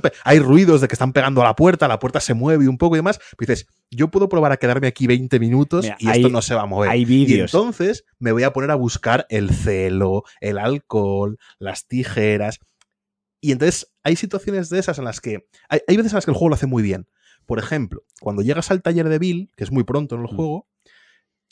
[0.02, 2.78] pe- hay ruidos de que están pegando a la puerta, la puerta se mueve un
[2.78, 3.20] poco y demás.
[3.38, 6.42] Pero dices, yo puedo probar a quedarme aquí 20 minutos Mira, y esto hay- no
[6.42, 6.90] se va a mover.
[6.90, 7.54] Hay Y vídeos.
[7.54, 12.60] entonces me voy a poner a buscar el celo, el alcohol, las tijeras.
[13.42, 15.48] Y entonces hay situaciones de esas en las que.
[15.70, 17.08] Hay, hay veces en las que el juego lo hace muy bien.
[17.46, 20.36] Por ejemplo, cuando llegas al taller de Bill, que es muy pronto en el Mm.
[20.36, 20.68] juego,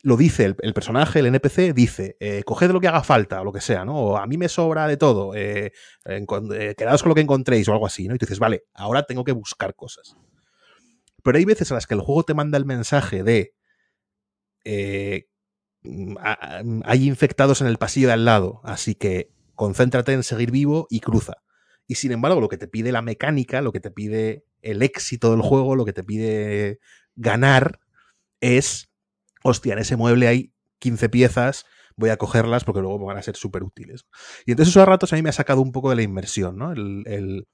[0.03, 3.51] lo dice el, personaje, el NPC, dice: eh, coged lo que haga falta, o lo
[3.51, 3.97] que sea, ¿no?
[3.97, 5.71] O a mí me sobra de todo, eh,
[6.05, 8.15] eh, quedaos con lo que encontréis, o algo así, ¿no?
[8.15, 10.15] Y tú dices: Vale, ahora tengo que buscar cosas.
[11.23, 13.53] Pero hay veces en las que el juego te manda el mensaje de.
[15.83, 20.87] mm, hay infectados en el pasillo de al lado, así que concéntrate en seguir vivo
[20.89, 21.37] y cruza.
[21.87, 25.31] Y sin embargo, lo que te pide la mecánica, lo que te pide el éxito
[25.31, 26.79] del juego, lo que te pide
[27.15, 27.79] ganar,
[28.41, 28.89] es,
[29.47, 33.21] hostia, en ese mueble hay 15 piezas, voy a cogerlas porque luego me van a
[33.21, 34.05] ser súper útiles.
[34.45, 36.57] Y entonces eso a ratos a mí me ha sacado un poco de la inmersión,
[36.57, 36.71] ¿no?
[36.73, 37.47] El,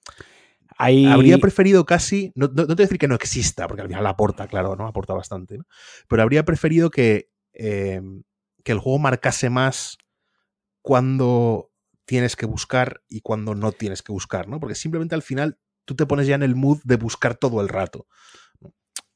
[1.06, 3.88] Habría preferido casi, no, no- no te voy a decir que no exista, porque al
[3.90, 4.88] final aporta, claro, ¿no?
[4.88, 5.66] Aporta bastante, ¿no?
[6.08, 8.02] Pero habría preferido que, eh,
[8.64, 9.98] que el juego marcase más
[10.82, 11.72] cuando
[12.06, 14.60] tienes que buscar y cuando no tienes que buscar, ¿no?
[14.60, 17.70] Porque simplemente al final tú te pones ya en el mood de buscar todo el
[17.70, 18.08] rato.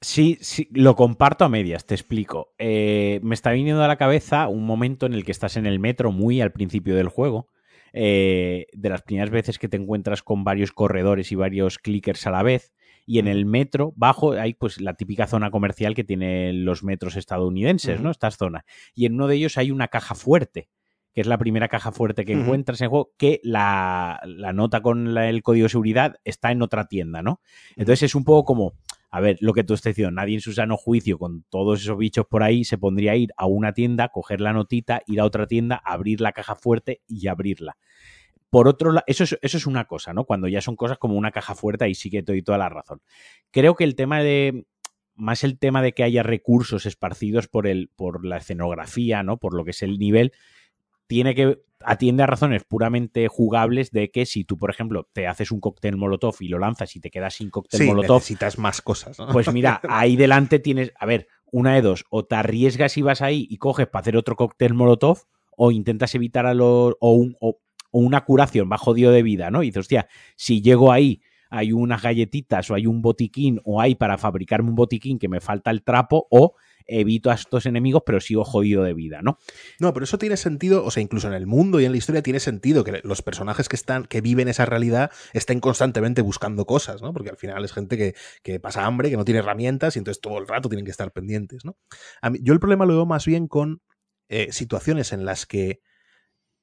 [0.05, 2.53] Sí, sí, lo comparto a medias, te explico.
[2.59, 5.79] Eh, me está viniendo a la cabeza un momento en el que estás en el
[5.79, 7.49] metro muy al principio del juego.
[7.97, 12.31] eh, de las primeras veces que te encuentras con varios corredores y varios clickers a
[12.31, 12.73] la vez.
[13.05, 17.15] Y en el metro, bajo, hay pues la típica zona comercial que tienen los metros
[17.15, 18.01] estadounidenses.
[18.03, 18.11] ¿no?
[18.11, 18.63] Estas zonas.
[18.93, 20.67] Y en uno de ellos hay una caja fuerte,
[21.13, 24.81] que es la primera caja fuerte que encuentras en el juego, que la, la nota
[24.81, 27.39] con la- el código de seguridad está en otra tienda, ¿no?
[27.77, 28.73] Entonces es un poco como,
[29.15, 31.97] a ver, lo que tú estás diciendo, nadie en su sano juicio con todos esos
[31.97, 35.23] bichos por ahí se pondría a ir a una tienda, coger la notita, ir a
[35.23, 37.77] otra tienda, abrir la caja fuerte y abrirla.
[38.49, 40.25] Por otro lado, eso es, eso es una cosa, ¿no?
[40.25, 42.67] Cuando ya son cosas como una caja fuerte, ahí sí que te doy toda la
[42.67, 43.01] razón.
[43.51, 44.65] Creo que el tema de,
[45.13, 49.37] más el tema de que haya recursos esparcidos por, el, por la escenografía, ¿no?
[49.37, 50.33] Por lo que es el nivel,
[51.07, 55.51] tiene que atiende a razones puramente jugables de que si tú, por ejemplo, te haces
[55.51, 58.81] un cóctel molotov y lo lanzas y te quedas sin cóctel Sí, molotov, necesitas más
[58.81, 59.27] cosas, ¿no?
[59.27, 63.21] pues mira, ahí delante tienes, a ver, una de dos, o te arriesgas y vas
[63.21, 65.23] ahí y coges para hacer otro cóctel molotov,
[65.57, 67.59] o intentas evitar a los, o, un, o,
[67.91, 69.63] o una curación bajo dio de vida, ¿no?
[69.63, 73.95] Y dices, hostia, si llego ahí hay unas galletitas o hay un botiquín o hay
[73.95, 76.55] para fabricarme un botiquín que me falta el trapo o
[76.87, 79.37] evito a estos enemigos, pero sigo jodido de vida, ¿no?
[79.79, 82.21] No, pero eso tiene sentido, o sea, incluso en el mundo y en la historia
[82.21, 87.01] tiene sentido que los personajes que están, que viven esa realidad, estén constantemente buscando cosas,
[87.01, 87.13] ¿no?
[87.13, 90.21] Porque al final es gente que, que pasa hambre, que no tiene herramientas y entonces
[90.21, 91.77] todo el rato tienen que estar pendientes, ¿no?
[92.41, 93.81] yo el problema lo veo más bien con
[94.29, 95.81] eh, situaciones en las que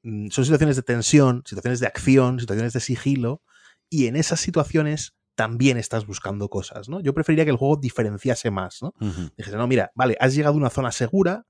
[0.02, 3.42] mm, son situaciones de tensión, situaciones de acción, situaciones de sigilo,
[3.88, 7.01] y en esas situaciones también estás buscando cosas, ¿no?
[7.01, 8.95] Yo preferiría que el juego diferenciase más, ¿no?
[9.37, 11.47] Dijese, no, mira, vale, has llegado a una zona segura,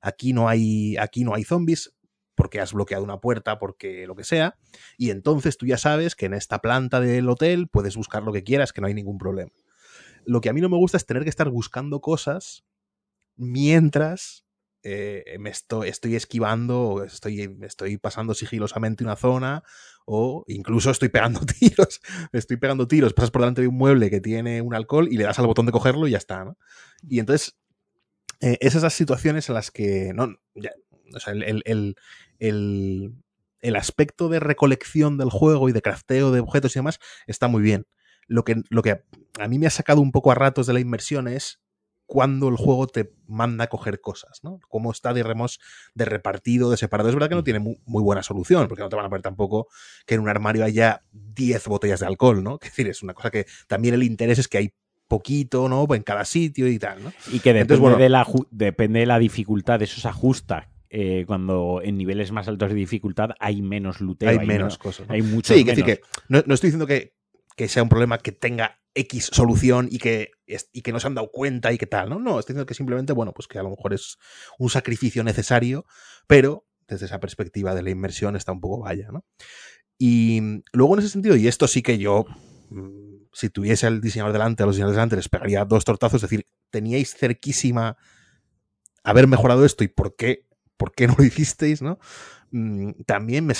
[0.00, 1.94] aquí no hay, aquí no hay zombies,
[2.34, 4.56] porque has bloqueado una puerta, porque lo que sea,
[4.96, 8.44] y entonces tú ya sabes que en esta planta del hotel puedes buscar lo que
[8.44, 9.52] quieras, que no hay ningún problema.
[10.24, 12.64] Lo que a mí no me gusta es tener que estar buscando cosas
[13.36, 14.43] mientras
[14.84, 19.62] eh, me estoy, estoy esquivando, estoy, estoy pasando sigilosamente una zona,
[20.04, 22.02] o incluso estoy pegando tiros.
[22.32, 25.24] estoy pegando tiros, pasas por delante de un mueble que tiene un alcohol y le
[25.24, 26.44] das al botón de cogerlo y ya está.
[26.44, 26.58] ¿no?
[27.08, 27.56] Y entonces,
[28.40, 30.12] eh, esas las situaciones en las que.
[30.14, 30.28] No,
[31.14, 31.96] o sea, el, el,
[32.38, 37.62] el, aspecto de recolección del juego y de crafteo de objetos y demás está muy
[37.62, 37.86] bien.
[38.26, 39.02] Lo que, lo que
[39.38, 41.63] a mí me ha sacado un poco a ratos de la inmersión es
[42.06, 44.60] cuando el juego te manda a coger cosas, ¿no?
[44.68, 45.60] Cómo está, digamos,
[45.94, 47.08] de repartido, de separado.
[47.08, 49.68] Es verdad que no tiene muy, buena solución, porque no te van a poner tampoco
[50.06, 52.58] que en un armario haya 10 botellas de alcohol, ¿no?
[52.62, 54.74] Es decir, es una cosa que también el interés es que hay
[55.08, 55.86] poquito, ¿no?
[55.94, 57.12] En cada sitio y tal, ¿no?
[57.32, 60.70] Y que depende, de, la, depende de la dificultad, eso se ajusta.
[60.96, 64.28] Eh, cuando en niveles más altos de dificultad hay menos luteo.
[64.28, 65.10] Hay, menos cosas.
[65.10, 67.14] Hay mucho Sí, decir que no, estoy diciendo que,
[67.56, 70.30] que sea un problema que tenga X solución y que,
[70.72, 72.18] y que no se han dado cuenta y que tal, ¿no?
[72.18, 74.18] No, estoy diciendo que simplemente, bueno, pues que a lo mejor es
[74.58, 75.84] un sacrificio necesario,
[76.26, 79.24] pero desde esa perspectiva de la inmersión está un poco vaya, ¿no?
[79.98, 80.40] Y
[80.72, 82.24] luego en ese sentido, y esto sí que yo,
[82.70, 86.30] mm, si tuviese al diseñador delante, a los diseñadores delante, les pegaría dos tortazos, es
[86.30, 87.96] decir, teníais cerquísima
[89.02, 91.98] haber mejorado esto y por qué, por qué no lo hicisteis, ¿no?
[92.50, 93.54] Mm, también me,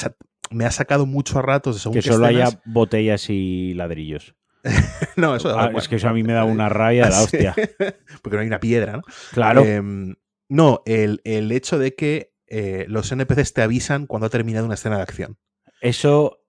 [0.51, 4.35] me ha sacado mucho a ratos de según Que solo haya botellas y ladrillos.
[5.17, 7.55] no, eso ah, es que eso a mí me da una rabia de la hostia.
[8.23, 9.03] Porque no hay una piedra, ¿no?
[9.33, 9.65] Claro.
[9.65, 10.15] Em,
[10.49, 11.21] no, el,
[11.53, 15.39] hecho de que eh, los NPCs te avisan cuando ha terminado una escena de acción.
[15.81, 16.41] Eso.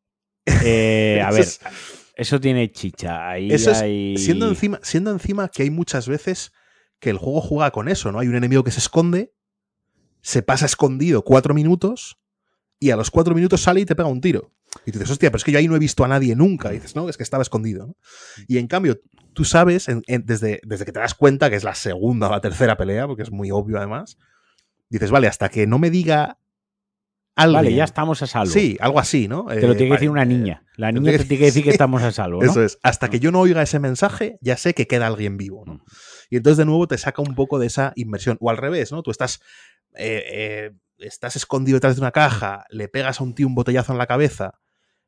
[0.63, 1.47] Eh, a ver.
[2.15, 3.29] eso tiene chicha.
[3.29, 6.53] Ahí eso siendo, encima, siendo encima que hay muchas veces
[6.99, 8.19] que el juego juega con eso, ¿no?
[8.19, 9.33] Hay un enemigo que se esconde,
[10.21, 12.19] se pasa escondido cuatro minutos
[12.79, 14.51] y a los cuatro minutos sale y te pega un tiro.
[14.85, 16.71] Y tú dices, hostia, pero es que yo ahí no he visto a nadie nunca.
[16.71, 17.95] Y dices, no, es que estaba escondido.
[18.47, 18.99] Y en cambio,
[19.33, 22.77] tú sabes, desde, desde que te das cuenta que es la segunda o la tercera
[22.77, 24.17] pelea, porque es muy obvio además,
[24.89, 26.39] dices, vale, hasta que no me diga
[27.35, 27.55] algo.
[27.55, 28.51] Vale, ya estamos a salvo.
[28.51, 29.45] Sí, algo así, ¿no?
[29.45, 30.63] Te lo tiene que decir una niña.
[30.77, 32.41] La niña te tiene que decir que estamos a salvo.
[32.41, 32.79] Eso es.
[32.81, 35.83] Hasta que yo no oiga ese mensaje, ya sé que queda alguien vivo, ¿no?
[36.29, 38.37] Y entonces de nuevo te saca un poco de esa inmersión.
[38.39, 39.03] O al revés, ¿no?
[39.03, 39.41] Tú estás
[39.95, 43.91] eh, eh, estás escondido detrás de una caja, le pegas a un tío un botellazo
[43.91, 44.59] en la cabeza,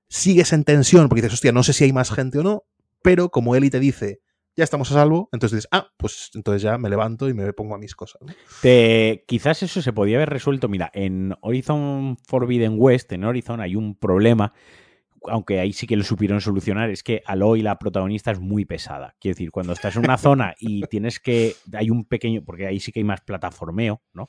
[0.10, 2.64] sigues en tensión porque dices, hostia, no sé si hay más gente o no,
[3.02, 4.22] pero como Eli te dice,
[4.58, 7.76] ya estamos a salvo, entonces dices, ah, pues entonces ya me levanto y me pongo
[7.76, 8.22] a mis cosas.
[8.62, 10.68] Te, quizás eso se podía haber resuelto.
[10.68, 14.54] Mira, en Horizon Forbidden West, en Horizon, hay un problema,
[15.26, 19.16] aunque ahí sí que lo supieron solucionar, es que Aloy, la protagonista, es muy pesada.
[19.20, 21.56] Quiero decir, cuando estás en una zona y tienes que.
[21.74, 22.44] Hay un pequeño.
[22.44, 24.28] Porque ahí sí que hay más plataformeo, ¿no?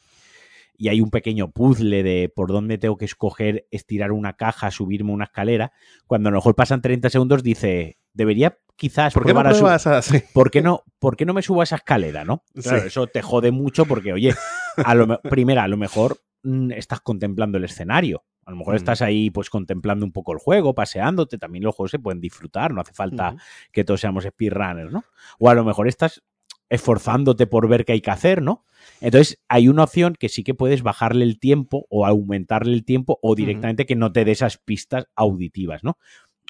[0.79, 5.13] Y hay un pequeño puzzle de por dónde tengo que escoger, estirar una caja, subirme
[5.13, 5.73] una escalera,
[6.07, 9.81] cuando a lo mejor pasan 30 segundos dice, debería quizás ¿Por qué no, a
[10.33, 12.45] ¿Por qué no, ¿Por qué no me subo a esa escalera, no?
[12.55, 14.35] Claro, eso te jode mucho porque, oye,
[14.77, 18.25] a lo, primera, a lo mejor mm, estás contemplando el escenario.
[18.47, 18.77] A lo mejor mm.
[18.77, 22.73] estás ahí pues contemplando un poco el juego, paseándote, también los juegos se pueden disfrutar,
[22.73, 23.37] no hace falta
[23.73, 25.05] que todos seamos speedrunners, ¿no?
[25.39, 26.23] O a lo mejor estás
[26.69, 28.65] esforzándote por ver qué hay que hacer, ¿no?
[29.01, 33.19] Entonces, hay una opción que sí que puedes bajarle el tiempo o aumentarle el tiempo
[33.23, 35.99] o directamente que no te dé esas pistas auditivas, ¿no?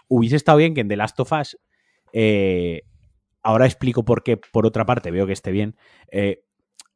[0.08, 1.58] Hubiese estado bien que en The Last of Us,
[2.12, 2.82] eh,
[3.42, 5.76] ahora explico por qué, por otra parte, veo que esté bien,
[6.10, 6.44] eh,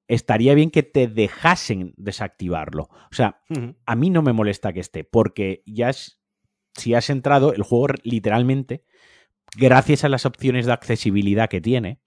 [0.08, 2.88] estaría bien que te dejasen desactivarlo.
[3.10, 3.40] O sea,
[3.86, 5.90] a mí no me molesta que esté, porque ya
[6.74, 8.84] si has entrado, el juego literalmente,
[9.56, 12.00] gracias a las opciones de accesibilidad que tiene,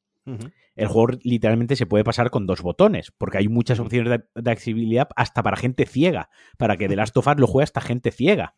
[0.75, 5.07] el juego literalmente se puede pasar con dos botones, porque hay muchas opciones de, accesibilidad
[5.15, 8.55] hasta para gente ciega, para que The Last of Us lo juegue hasta gente ciega.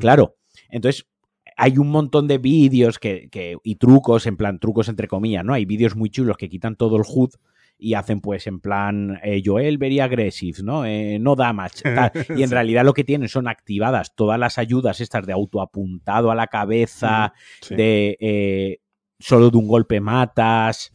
[0.00, 0.36] Claro,
[0.68, 1.08] entonces
[1.56, 3.28] hay un montón de vídeos que,
[3.62, 5.54] y trucos, en plan trucos entre comillas, ¿no?
[5.54, 7.30] Hay vídeos muy chulos que quitan todo el HUD
[7.78, 10.84] y hacen pues en plan eh, Joel very aggressive, ¿no?
[10.84, 11.82] Eh, no damage.
[11.82, 12.12] Tal.
[12.36, 16.34] Y en realidad lo que tienen son activadas todas las ayudas estas de autoapuntado a
[16.34, 17.74] la cabeza, Sí.
[17.76, 18.80] de eh,
[19.18, 20.92] solo de un golpe matas.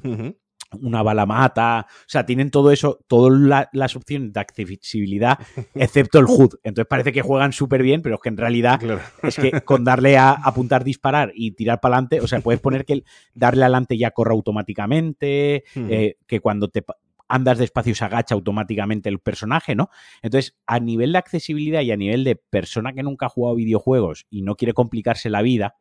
[0.81, 1.85] Una bala mata.
[1.89, 5.37] O sea, tienen todo eso, todas la- las opciones de accesibilidad,
[5.75, 6.55] excepto el HUD.
[6.63, 9.01] Entonces parece que juegan súper bien, pero es que en realidad Claro.
[9.21, 12.85] es que con darle a apuntar, disparar y tirar para adelante, o sea, puedes poner
[12.85, 16.83] que el- darle adelante ya corre automáticamente, eh, que cuando te
[17.29, 19.89] andas despacio se agacha automáticamente el personaje, ¿no?
[20.21, 24.27] Entonces, a nivel de accesibilidad y a nivel de persona que nunca ha jugado videojuegos
[24.29, 25.75] y no quiere complicarse la vida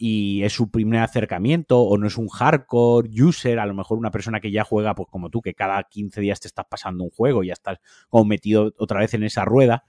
[0.00, 4.12] y es su primer acercamiento o no es un hardcore user, a lo mejor una
[4.12, 7.10] persona que ya juega pues como tú, que cada 15 días te estás pasando un
[7.10, 9.84] juego y ya estás como metido otra vez en esa rueda,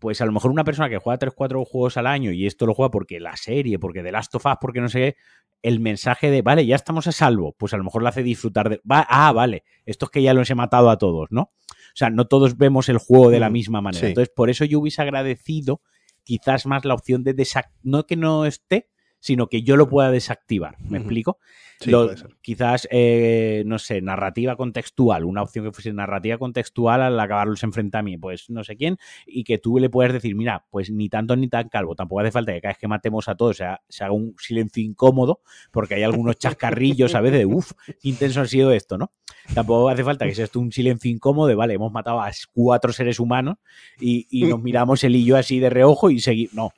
[0.00, 2.66] pues a lo mejor una persona que juega 3, 4 juegos al año y esto
[2.66, 5.16] lo juega porque la serie, porque The Last of Us, porque no sé qué,
[5.62, 8.68] el mensaje de, vale, ya estamos a salvo, pues a lo mejor le hace disfrutar
[8.68, 11.42] de, va, ah, vale, esto es que ya los he matado a todos, ¿no?
[11.42, 14.00] O sea, no todos vemos el juego de la misma manera.
[14.00, 14.06] sí.
[14.06, 15.82] Entonces, por eso yo hubiese agradecido
[16.24, 18.88] quizás más la opción de desactivar, no que no esté,
[19.20, 20.76] sino que yo lo pueda desactivar.
[20.80, 20.96] ¿Me Ujú.
[20.96, 21.38] explico?
[21.78, 22.10] Sí, Lo-
[22.42, 27.62] quizás, eh, no sé, narrativa contextual, una opción que fuese narrativa contextual al acabar los
[27.62, 31.36] enfrentamientos, pues no sé quién, y que tú le puedas decir, mira, pues ni tanto
[31.36, 33.80] ni tan calvo, tampoco hace falta que cada vez que matemos a todos se haga,
[33.88, 38.42] se haga un silencio incómodo, porque hay algunos chascarrillos a veces de, uff, qué intenso
[38.42, 39.12] ha sido esto, ¿no?
[39.54, 42.92] Tampoco hace falta que sea esto un silencio incómodo de, vale, hemos matado a cuatro
[42.92, 43.56] seres humanos
[43.98, 46.72] y, y nos miramos él y yo así de reojo y seguimos, no.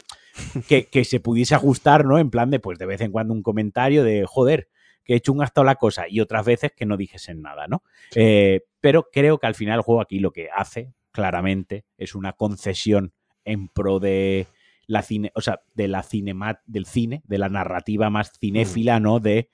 [0.68, 2.18] Que, que se pudiese ajustar, ¿no?
[2.18, 4.68] En plan de, pues de vez en cuando un comentario de, joder,
[5.05, 7.83] que he hecho un gastado la cosa y otras veces que no dijesen nada, ¿no?
[8.14, 12.33] Eh, pero creo que al final el juego aquí lo que hace claramente es una
[12.33, 13.12] concesión
[13.45, 14.47] en pro de
[14.87, 19.21] la cine, o sea, de la cinema, del cine, de la narrativa más cinéfila, ¿no?
[19.21, 19.49] De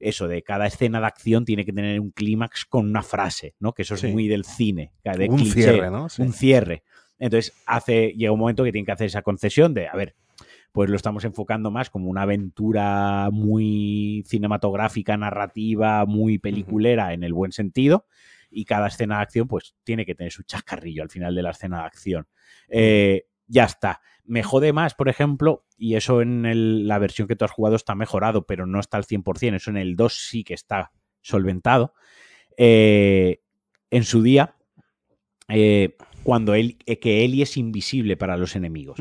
[0.00, 3.72] eso, de cada escena de acción tiene que tener un clímax con una frase, ¿no?
[3.72, 4.08] Que eso es Sí.
[4.08, 6.08] muy del cine, de un cliché, cierre, ¿no?
[6.08, 6.22] Sí.
[6.22, 6.82] un cierre.
[7.18, 10.14] Entonces hace, llega un momento que tiene que hacer esa concesión de, a ver,
[10.72, 17.32] pues lo estamos enfocando más como una aventura muy cinematográfica, narrativa, muy peliculera en el
[17.32, 18.06] buen sentido.
[18.50, 21.50] Y cada escena de acción, pues tiene que tener su chascarrillo al final de la
[21.50, 22.28] escena de acción.
[22.68, 24.00] Eh, ya está.
[24.24, 27.76] Me jode más, por ejemplo, y eso en el- la versión que tú has jugado
[27.76, 29.56] está mejorado, pero no está al 100%.
[29.56, 31.94] Eso en el 2 sí que está solventado.
[32.56, 33.40] Eh,
[33.90, 34.54] en su día,
[35.48, 35.96] eh,
[36.28, 39.00] cuando él, eh, que Eli es invisible para los enemigos.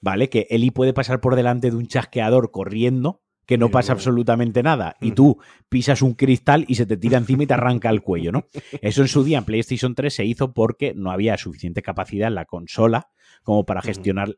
[0.00, 0.30] ¿vale?
[0.30, 4.96] Que Eli puede pasar por delante de un chasqueador corriendo, que no pasa absolutamente nada,
[4.98, 5.36] y tú
[5.68, 8.46] pisas un cristal y se te tira encima y te arranca el cuello, ¿no?
[8.80, 12.36] Eso en su día en PlayStation 3 se hizo porque no había suficiente capacidad en
[12.36, 13.08] la consola
[13.42, 14.36] como para gestionar.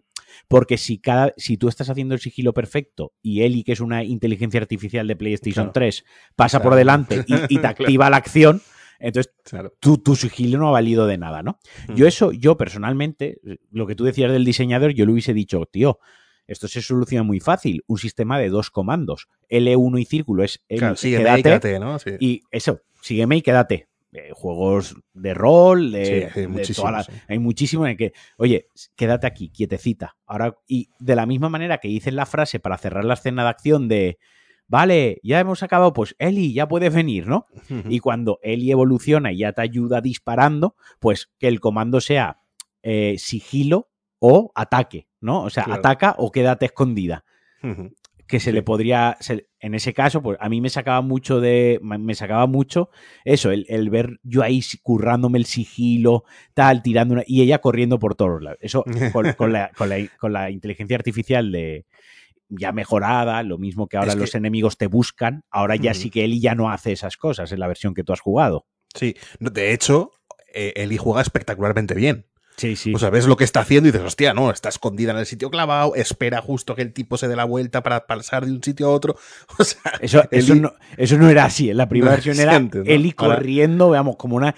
[0.48, 4.02] Porque si, cada, si tú estás haciendo el sigilo perfecto y Eli, que es una
[4.02, 5.74] inteligencia artificial de PlayStation Claro.
[5.74, 7.68] 3, pasa por delante y, y te claro.
[7.68, 8.62] activa la acción,
[8.98, 9.72] entonces Claro.
[9.80, 11.58] tu, tu sigilo no ha valido de nada, ¿no?
[11.94, 13.38] Yo eso, yo personalmente,
[13.70, 15.98] lo que tú decías del diseñador, yo le hubiese dicho, tío,
[16.46, 20.78] esto se soluciona muy fácil, un sistema de dos comandos, L1 y círculo es el
[20.78, 21.98] Claro, sígueme ahí, quédate, quédate, ¿no?
[21.98, 22.10] Sí.
[22.20, 23.86] y eso, sígueme y quédate.
[24.10, 27.12] Eh, juegos de rol, de, Sí, hay muchísimos, toda la- sí.
[27.28, 30.16] hay muchísimo en el que, oye, quédate aquí, quietecita.
[30.26, 33.48] Ahora, y de la misma manera que dicen la frase para cerrar la escena de
[33.50, 34.18] acción de
[34.68, 37.46] vale, ya hemos acabado, pues Eli, ya puedes venir, ¿no?
[37.88, 42.38] Y cuando Eli evoluciona y ya te ayuda disparando, pues que el comando sea
[42.82, 43.88] eh, sigilo
[44.20, 45.42] o ataque, ¿no?
[45.42, 45.80] O sea, Claro.
[45.80, 47.24] ataca o quédate escondida.
[48.28, 48.52] Que se Sí.
[48.52, 49.16] le podría.
[49.20, 51.80] se- en ese caso, pues a mí me sacaba mucho de.
[51.82, 52.90] Me sacaba mucho
[53.24, 57.24] eso, el, el ver yo ahí currándome el sigilo, tal, tirando una.
[57.26, 58.58] Y ella corriendo por todos lados.
[58.60, 61.86] Eso con, con la, con, la, con la inteligencia artificial de
[62.48, 66.10] ya mejorada, lo mismo que ahora Es que- los enemigos te buscan, ahora ya sí
[66.10, 68.66] que Eli ya no hace esas cosas en la versión que tú has jugado.
[68.94, 69.16] Sí.
[69.38, 70.10] De hecho,
[70.54, 72.24] Eli juega espectacularmente bien.
[72.56, 72.92] Sí, sí.
[72.92, 75.26] O sea, ves lo que está haciendo y dices, hostia, no, está escondida en el
[75.26, 78.60] sitio clavado, espera justo que el tipo se dé la vuelta para pasar de un
[78.64, 79.14] sitio a otro.
[79.60, 81.70] O sea, Eso, eso, no, eso no era así.
[81.70, 82.90] En la primera No, versión era antes, ¿no?
[82.90, 84.56] Eli Ahora- corriendo, veamos, como una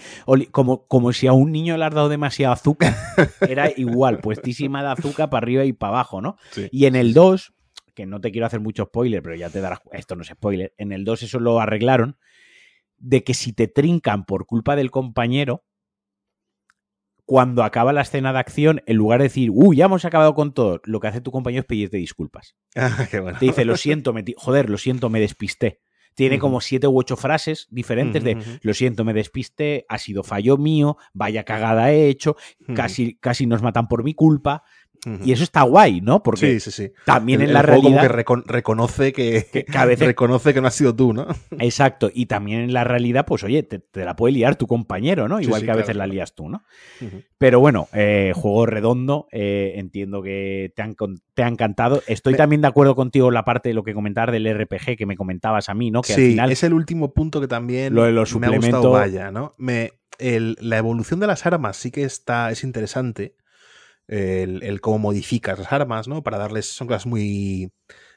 [0.51, 2.97] como, como si a un niño le has dado demasiado azúcar.
[3.47, 6.39] Era igual, puestísima de azúcar para arriba y para abajo, ¿no?
[6.53, 6.69] sí.
[6.73, 7.53] Y en el 2,
[8.01, 9.81] que no te quiero hacer mucho spoiler, pero ya te darás.
[9.93, 10.73] Esto no es spoiler.
[10.79, 12.17] En el 2 eso lo arreglaron.
[12.97, 15.65] De que si te trincan por culpa del compañero,
[17.27, 20.53] cuando acaba la escena de acción, en lugar de decir, uy, ya hemos acabado con
[20.53, 22.57] todo, lo que hace tu compañero es pedirte disculpas.
[22.75, 23.39] Ah, qué bueno.
[23.39, 25.81] Te dice, lo siento, me joder, lo siento, me despisté.
[26.15, 30.59] Tiene como siete u ocho frases diferentes de, lo siento, me despisté, ha sido fallo
[30.59, 32.37] mío, vaya cagada he hecho,
[32.75, 34.65] casi, casi nos matan por mi culpa.
[35.25, 36.23] Y eso está guay, ¿no?
[36.23, 36.93] Porque sí, sí, sí.
[37.07, 38.17] también El- en la el juego como realidad.
[38.17, 41.27] que recon- reconoce que, Que- que a veces- reconoce que no has sido tú, ¿no?
[41.59, 42.11] Exacto.
[42.13, 45.41] Y también en la realidad, pues oye, te, te la puede liar tu compañero, ¿no?
[45.41, 46.63] Igual que a claro, veces la lías tú, ¿no?
[47.39, 49.27] Pero bueno, eh, juego redondo.
[49.33, 50.95] eh, entiendo que te, han,
[51.35, 52.03] te ha encantado.
[52.07, 54.97] Estoy Me- también de acuerdo contigo en la parte de lo que comentar del RPG
[54.97, 56.03] que me comentabas a mí, ¿no?
[56.03, 56.53] Que sí, al final.
[56.53, 59.55] es el último punto que también Lo de los me ha gustado, suplementos- vaya, ¿no?
[59.57, 63.37] Me, el- la evolución de las armas sí que está, es interesante.
[64.11, 66.23] El, el cómo modificas las armas, ¿no?
[66.23, 67.71] Para darles, son cosas muy,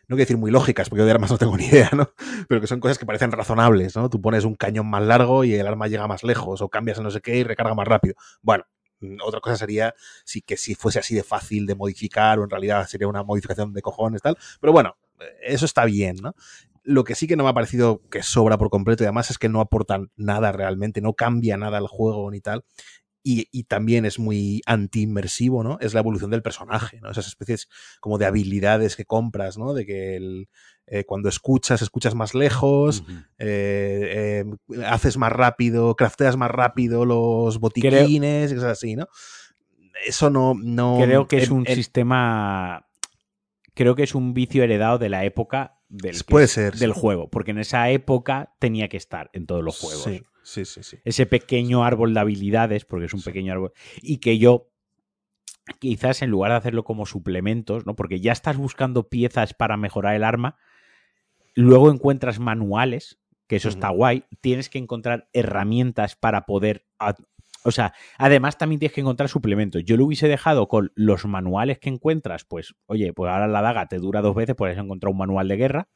[0.08, 2.12] no quiero decir muy lógicas, porque yo de armas no tengo ni idea, ¿no?
[2.50, 4.10] Pero que son cosas que parecen razonables, ¿no?
[4.10, 7.04] Tú pones un cañón más largo y el arma llega más lejos, o cambias a
[7.04, 8.16] no sé qué y recarga más rápido.
[8.41, 8.66] Bueno,
[9.00, 9.94] mm, otra cosa sería
[10.26, 13.72] si que si fuese así de fácil de modificar, o en realidad sería una modificación
[13.74, 14.38] de cojones, tal.
[14.60, 14.98] Pero bueno,
[15.41, 16.36] eso está bien, ¿no?
[16.84, 19.38] Lo que sí que no me ha parecido que sobra por completo y además es
[19.38, 22.66] que no aportan nada realmente, no cambia nada al juego ni tal.
[23.24, 25.78] Y, y también es muy anti-inmersivo, ¿no?
[25.80, 27.09] Es la evolución del personaje, ¿no?
[27.09, 27.69] Esas especies
[28.01, 29.74] como de habilidades que compras, ¿no?
[29.74, 30.49] De que el,
[30.86, 33.05] eh, cuando escuchas, escuchas más lejos,
[33.38, 39.07] eh, eh, haces más rápido, crafteas más rápido los botiquines y cosas así, ¿no?
[40.05, 40.53] Eso no...
[40.61, 42.88] no Creo que es un sistema.
[43.74, 46.99] Creo que es un vicio heredado de la época del, Puede ser, del sí.
[46.99, 47.30] juego.
[47.30, 50.03] Porque en esa época tenía que estar en todos los juegos.
[50.03, 50.84] Sí, sí, sí.
[50.84, 50.98] sí.
[51.04, 53.30] ese pequeño árbol de habilidades, porque es un Sí.
[53.30, 54.70] pequeño árbol, y que yo
[55.80, 57.96] quizás en lugar de hacerlo como suplementos, ¿no?
[57.96, 60.58] Porque ya estás buscando piezas para mejorar el arma,
[61.56, 66.86] luego encuentras manuales, que eso está guay, tienes que encontrar herramientas para poder...
[67.66, 69.84] O sea, además también tienes que encontrar suplementos.
[69.86, 73.88] Yo lo hubiese dejado con los manuales que encuentras, pues, oye, pues ahora la daga
[73.88, 75.88] te dura dos veces, puedes encontrar un manual de guerra,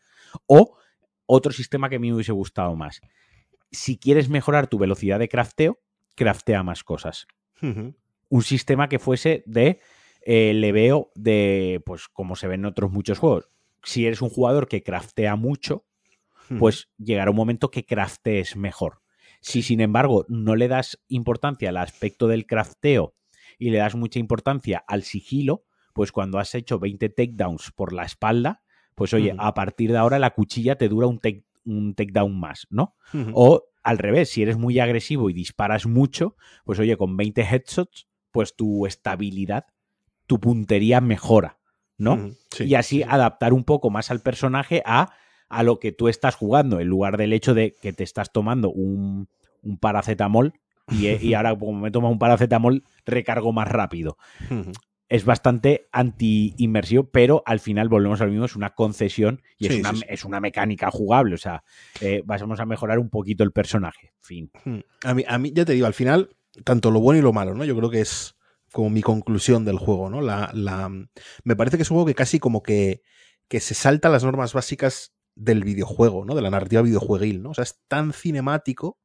[0.46, 0.78] o
[1.26, 3.02] otro sistema que a mí me hubiese gustado más.
[3.72, 5.80] Si quieres mejorar tu velocidad de crafteo,
[6.16, 7.28] craftea más cosas.
[8.30, 9.80] Un sistema que fuese de
[10.22, 13.50] eh, leveo de, pues como se ve en otros muchos juegos.
[13.84, 15.86] Si eres un jugador que craftea mucho,
[16.60, 19.02] pues llegará un momento que craftees mejor.
[19.42, 23.16] Si sin embargo no le das importancia al aspecto del crafteo
[23.58, 28.04] y le das mucha importancia al sigilo, pues cuando has hecho 20 takedowns por la
[28.04, 28.62] espalda,
[28.96, 32.68] pues oye, a partir de ahora la cuchilla te dura un, take- un takedown más,
[32.70, 32.96] ¿no?
[33.34, 38.08] O al revés, si eres muy agresivo y disparas mucho, pues oye, con 20 headshots,
[38.32, 39.66] pues tu estabilidad,
[40.26, 41.60] tu puntería mejora,
[41.98, 42.32] ¿no?
[42.52, 43.10] Sí, y así sí, sí.
[43.10, 45.14] adaptar un poco más al personaje a,
[45.50, 48.70] a lo que tú estás jugando, en lugar del hecho de que te estás tomando
[48.72, 49.30] un,
[49.62, 50.54] un paracetamol
[50.90, 54.18] y, y ahora como me tomo un paracetamol recargo más rápido.
[55.10, 59.92] Es bastante anti-inmersivo, pero al final volvemos al mismo, es una concesión y es, una,
[59.92, 60.06] sí, sí.
[60.10, 61.64] es una mecánica jugable, o sea,
[62.02, 64.52] eh, vamos a mejorar un poquito el personaje, fin.
[64.66, 64.80] Hmm.
[65.06, 66.36] A mí, a mí, ya te digo, al final,
[66.66, 67.64] tanto lo bueno y lo malo, ¿no?
[67.64, 68.36] Yo creo que es
[68.74, 70.22] como mi conclusión del juego, ¿no?
[70.22, 70.90] La, la,
[71.44, 73.02] me parece que es un juego que casi como que,
[73.48, 76.36] que se salta las normas básicas del videojuego, ¿no?
[76.36, 77.52] De la narrativa videojueguil, ¿no?
[77.52, 79.00] O sea, es tan cinemático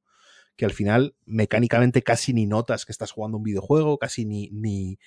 [0.56, 4.50] que al final mecánicamente casi ni notas que estás jugando un videojuego, casi ni...
[4.50, 4.98] ni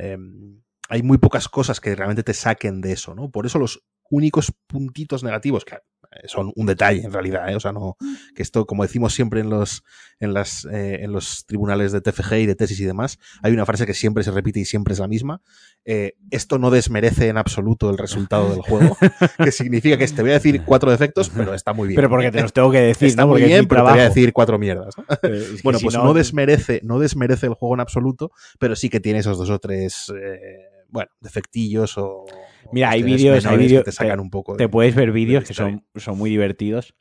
[0.00, 3.30] em, hay muy pocas cosas que realmente te saquen de eso, ¿no?
[3.30, 5.78] Por eso los únicos puntitos negativos, que
[6.26, 7.56] son un detalle en realidad, ¿eh?
[7.56, 7.96] o sea, no,
[8.34, 9.84] que esto, como decimos siempre en los,
[10.18, 13.64] en las, eh, en los tribunales de TFG y de tesis y demás, hay una
[13.64, 15.40] frase que siempre se repite y siempre es la misma.
[15.84, 18.96] Eh, esto no desmerece en absoluto el resultado del juego,
[19.42, 21.96] que significa que te voy a decir cuatro defectos, pero está muy bien.
[21.96, 23.28] Pero porque te los tengo que decir, está ¿no?
[23.28, 24.94] muy Porque bien, pero te voy a decir cuatro mierdas.
[24.98, 25.04] ¿no?
[25.22, 28.74] Eh, es que Bueno, si pues no, desmerece, no desmerece el juego en absoluto, pero
[28.76, 32.24] sí que tiene esos dos o tres, eh, bueno, defectillos o.
[32.72, 34.56] Mira, hay vídeos, hay vídeos- te sacan te- un poco.
[34.56, 36.94] Te de- puedes ver de vídeos que son, son muy divertidos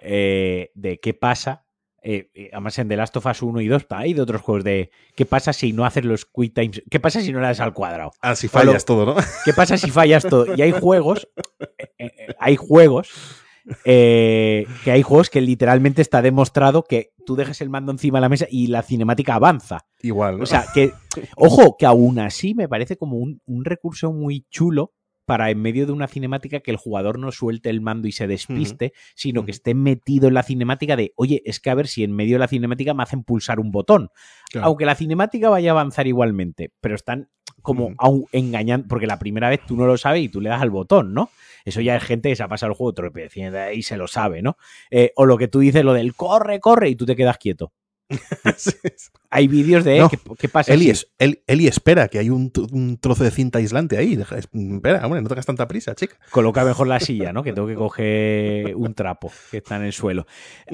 [0.00, 1.62] eh, de qué pasa.
[2.06, 4.62] eh, eh, además en The Last of Us 1 y 2 hay de otros juegos
[4.62, 7.60] de qué pasa si no haces los quick times, qué pasa si no le das
[7.60, 9.14] al cuadrado, Ah, si lo- fallas todo, ¿no?
[9.46, 10.54] qué pasa si fallas todo.
[10.54, 11.26] Y hay juegos,
[11.98, 13.08] eh, hay juegos,
[13.84, 18.22] eh, que hay juegos que literalmente está demostrado que tú dejas el mando encima de
[18.22, 19.86] la mesa y la cinemática avanza.
[20.02, 20.36] Igual.
[20.36, 20.42] ¿no?
[20.42, 20.92] O sea, que,
[21.36, 24.92] ojo, que aún así me parece como un, un recurso muy chulo
[25.24, 28.26] para en medio de una cinemática que el jugador no suelte el mando y se
[28.26, 32.04] despiste, sino que esté metido en la cinemática de, oye, es que a ver si
[32.04, 34.10] en medio de la cinemática me hacen pulsar un botón.
[34.50, 34.68] Claro.
[34.68, 37.28] Aunque la cinemática vaya a avanzar igualmente, pero están
[37.62, 37.94] como
[38.32, 41.14] engañando, porque la primera vez tú no lo sabes y tú le das al botón,
[41.14, 41.30] ¿no?
[41.64, 44.42] Eso ya es gente que se ha pasado el juego tropeciendo y se lo sabe,
[44.42, 44.58] ¿no?
[44.90, 47.72] Eh, o lo que tú dices, lo del corre, corre, y tú te quedas quieto.
[49.30, 52.30] hay vídeos de No, ¿qué, qué pasa Eli, si- es- Eli- Eli, espera, que hay
[52.30, 54.16] un, tro- un trozo de cinta aislante ahí.
[54.16, 56.18] Deja- espera, hombre, no tengas tanta prisa, chica.
[56.30, 57.42] Coloca mejor la silla, ¿no?
[57.42, 60.26] Que tengo que coger un trapo que está en el suelo.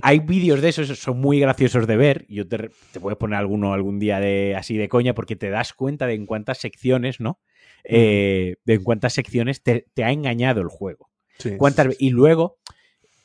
[0.03, 2.27] Hay vídeos de esos, son muy graciosos de ver.
[2.29, 5.73] Yo te, te puedes poner alguno algún día de así de coña porque te das
[5.73, 7.41] cuenta de en cuántas secciones, ¿no?
[7.85, 11.09] Eh, de en cuántas secciones te, te ha engañado el juego.
[11.39, 12.59] Sí, ¿Cuántas sí, Y luego,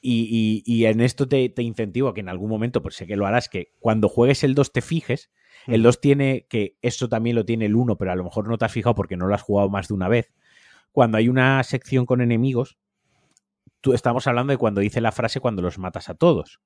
[0.05, 3.07] y, y- y en esto te, te incentivo a que en algún momento, pues sé
[3.07, 5.31] que lo harás, que cuando juegues el 2 te fijes.
[5.67, 8.57] El 2 tiene, que eso también lo tiene el 1, pero a lo mejor no
[8.57, 10.31] te has fijado porque no lo has jugado más de una vez.
[10.91, 12.77] Cuando hay una sección con enemigos,
[13.81, 16.59] tú estamos hablando de cuando dice la frase cuando los matas a todos.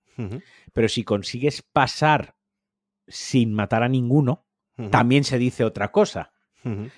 [0.74, 2.36] Pero si consigues pasar
[3.08, 4.46] sin matar a ninguno,
[4.92, 6.32] también se dice otra cosa.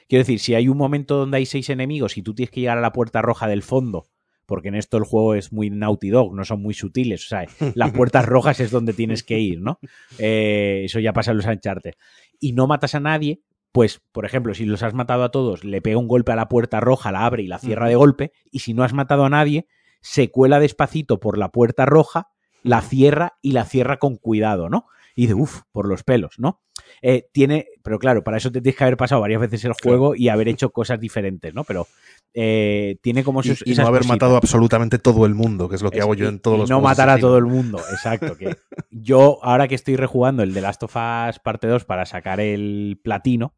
[0.08, 2.78] Quiero decir, si hay un momento donde hay seis enemigos y tú tienes que llegar
[2.78, 4.08] a la puerta roja del fondo,
[4.52, 7.46] porque en esto el juego es muy Naughty Dog, no son muy sutiles, o sea,
[7.74, 9.80] las puertas rojas es donde tienes que ir, ¿no?
[10.20, 11.94] Eh, eso ya pasa en los Uncharted.
[12.38, 13.40] Y no matas a nadie,
[13.72, 16.50] pues, por ejemplo, si los has matado a todos, le pega un golpe a la
[16.50, 19.30] puerta roja, la abre y la cierra de golpe, y si no has matado a
[19.30, 19.68] nadie,
[20.02, 22.28] se cuela despacito por la puerta roja,
[22.62, 24.84] la cierra y la cierra con cuidado, ¿no?
[25.16, 26.60] Y dice, uff, por los pelos, ¿no?
[27.04, 30.16] Eh, tiene, pero claro, para eso te tienes que haber pasado varias veces el juego
[30.16, 31.64] y haber hecho cosas diferentes, ¿no?
[31.64, 31.88] Pero
[32.34, 34.16] eh, tiene como Y, esos, y no haber cositas.
[34.18, 36.60] matado absolutamente todo el mundo, que es lo que Es- hago yo en todos y
[36.62, 38.38] los no matar a todo el mundo, exacto.
[38.38, 38.56] Que
[38.92, 43.00] yo, ahora que estoy rejugando el de Last of Us parte 2 para sacar el
[43.04, 43.56] platino,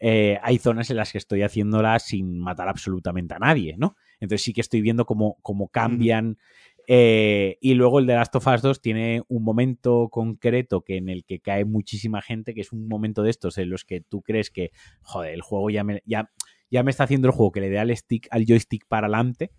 [0.00, 3.96] eh, hay zonas en las que estoy haciéndolas sin matar absolutamente a nadie, ¿no?
[4.20, 6.38] Entonces sí que estoy viendo cómo, cómo cambian.
[6.86, 11.08] Eh, y luego el de Last of Us 2 tiene un momento concreto que en
[11.08, 14.22] el que cae muchísima gente, que es un momento de estos en los que tú
[14.22, 14.70] crees que,
[15.02, 16.30] joder, el juego ya me, ya,
[16.70, 19.50] ya me está haciendo el juego que le dé al stick, al joystick para adelante,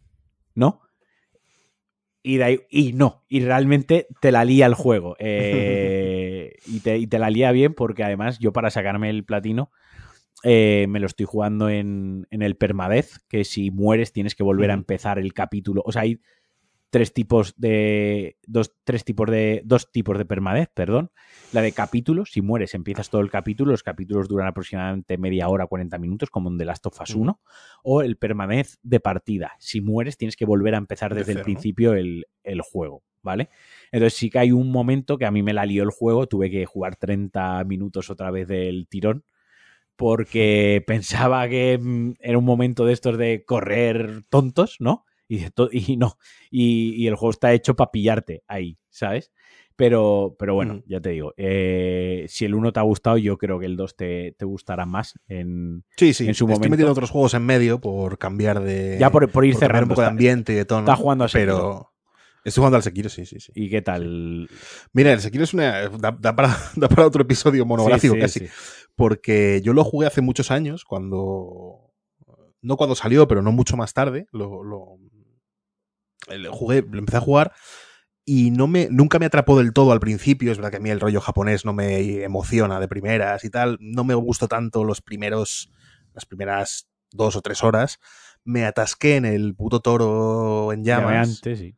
[0.56, 0.82] ¿no?
[2.24, 5.16] Y, de ahí- y no, y realmente te la lía el juego.
[5.20, 9.72] eh, y, te, y te la lía bien porque además yo para sacarme el platino
[10.44, 14.72] eh, me lo estoy jugando en, en el permadez, que si mueres tienes que volver
[14.72, 15.82] a empezar el capítulo.
[15.86, 16.20] O sea, hay
[16.96, 18.38] tres tipos de.
[18.48, 19.62] Dos, tres tipos de.
[19.66, 21.12] Dos tipos de permadez, perdón.
[21.52, 23.72] La de capítulos, si mueres, empiezas todo el capítulo.
[23.72, 27.24] Los capítulos duran aproximadamente media hora, 40 minutos, como en The Last of Us Ujú.
[27.24, 27.42] 1.
[27.84, 29.52] O el permanez de partida.
[29.60, 33.50] Si mueres, tienes que volver a empezar De desde el principio el, el juego, ¿vale?
[33.92, 36.28] Entonces sí que hay un momento que a mí me la lió el juego.
[36.28, 39.26] Tuve que jugar 30 minutos otra vez del tirón.
[39.98, 45.05] Porque pensaba que mm, era un momento de estos de correr tontos, ¿no?
[45.28, 45.52] Y, de
[45.98, 46.18] no.
[46.52, 49.32] Y, y el juego está hecho para pillarte ahí, ¿sabes?
[49.78, 53.60] Pero, pero bueno, ya te digo, eh, si el 1 te ha gustado, yo creo
[53.60, 55.20] que el 2 te, te gustará más.
[55.28, 56.28] En, Sí, sí.
[56.28, 56.70] en su Estoy momento.
[56.70, 58.96] metiendo otros juegos en medio por cambiar de.
[59.00, 59.86] ya por, por ir por cerrando.
[59.86, 60.82] un poco de está- ambiente y de tono.
[60.82, 61.28] está jugando a.
[61.28, 61.92] Pero.
[62.46, 63.52] Estoy jugando al Sekiro, sí, sí, sí.
[63.56, 64.48] ¿Y qué tal?
[64.94, 65.90] Mira, el Sekiro es una.
[65.90, 68.40] Da, da para, da para otro episodio monográfico Sí, sí, casi.
[68.42, 68.46] sí.
[68.96, 71.92] Porque yo lo jugué hace muchos años, cuando.
[72.62, 74.28] No cuando salió, pero no mucho más tarde.
[74.32, 74.98] Lo, lo,
[76.28, 77.54] lo jugué, lo empecé a jugar
[78.26, 80.52] y no me, nunca me atrapó del todo al principio.
[80.52, 83.78] Es verdad que a mí el rollo japonés no me emociona de primeras y tal.
[83.80, 85.72] No me gustó tanto los primeros,
[86.14, 88.00] las primeras dos o tres horas.
[88.44, 91.30] Me atasqué en el puto toro en llamas.
[91.30, 91.76] Antes, sí.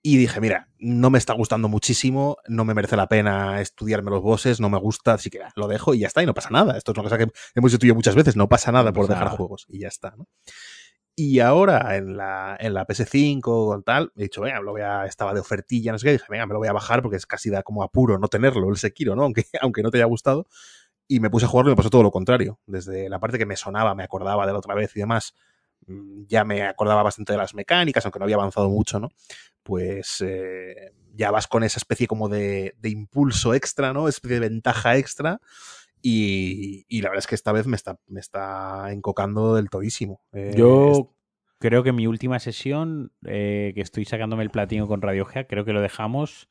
[0.00, 4.22] Y dije, mira, no me está gustando muchísimo, no me merece la pena estudiarme los
[4.22, 6.78] bosses, no me gusta, así que lo dejo y ya está, y no pasa nada.
[6.78, 8.92] Esto es una cosa que hemos dicho tú y yo muchas veces, no pasa nada
[8.92, 10.28] por dejar juegos y ya está, ¿no?
[11.20, 15.04] Y ahora en la, en la PS5 o tal, he dicho, venga, lo voy a,
[15.04, 17.26] estaba de ofertilla, no sé qué, dije, venga, me lo voy a bajar porque es
[17.26, 19.22] casi da como apuro no tenerlo, el Sekiro, ¿no?
[19.24, 20.46] Aunque, aunque no te haya gustado.
[21.08, 22.60] Y me puse a jugarlo y me pasó todo lo contrario.
[22.66, 25.34] Desde la parte que me sonaba, me acordaba de la otra vez y demás,
[25.88, 29.08] mm, ya me acordaba bastante de las mecánicas, aunque no había avanzado mucho, ¿no?
[29.64, 34.06] Pues eh, ya vas con esa especie como de, de impulso extra, ¿no?
[34.06, 35.40] Especie de ventaja extra.
[36.02, 40.22] Y, y la verdad es que esta vez me está, me está encocando del todísimo.
[40.32, 41.04] Eh, Yo es-
[41.58, 45.64] creo que mi última sesión, eh, que estoy sacándome el platino con Radio Gea, creo
[45.64, 46.48] que lo dejamos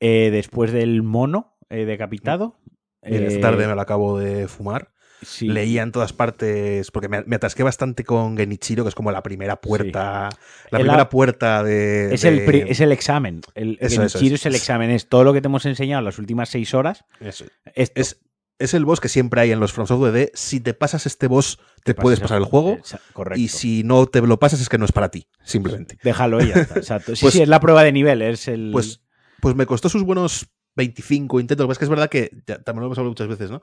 [0.00, 2.58] eh, después del mono decapitado.
[3.02, 4.92] Eh, tarde me lo acabo de fumar.
[5.22, 5.48] Sí.
[5.48, 9.22] Leía en todas partes, porque me, me atasqué bastante con Genichiro, que es como la
[9.22, 10.28] primera puerta,
[10.70, 12.14] la primera puerta de...
[12.14, 13.40] Es, de- el, pri- es el examen.
[13.54, 14.42] El, Eso, Genichiro eso.
[14.42, 14.90] es el examen.
[14.90, 17.04] Es todo lo que te hemos enseñado en las últimas seis horas.
[17.20, 17.44] eso.
[17.74, 18.00] Esto.
[18.00, 18.20] Es,
[18.58, 21.28] es el boss que siempre hay en los From Software de si te pasas este
[21.28, 22.76] boss, te, puedes pasar el juego.
[23.14, 23.40] Correcto.
[23.40, 25.96] Y si no te lo pasas es que no es para ti, simplemente.
[26.02, 26.78] Déjalo y ya está.
[26.78, 27.12] Exacto.
[27.16, 28.20] Sí, Pues- sí, es la prueba de nivel.
[28.20, 28.68] Es el.
[28.70, 29.00] Pues,
[29.40, 30.46] pues me costó sus buenos
[30.76, 31.70] 25 intentos.
[31.70, 33.62] Es que es verdad que, ya, también lo hemos hablado muchas veces, ¿no?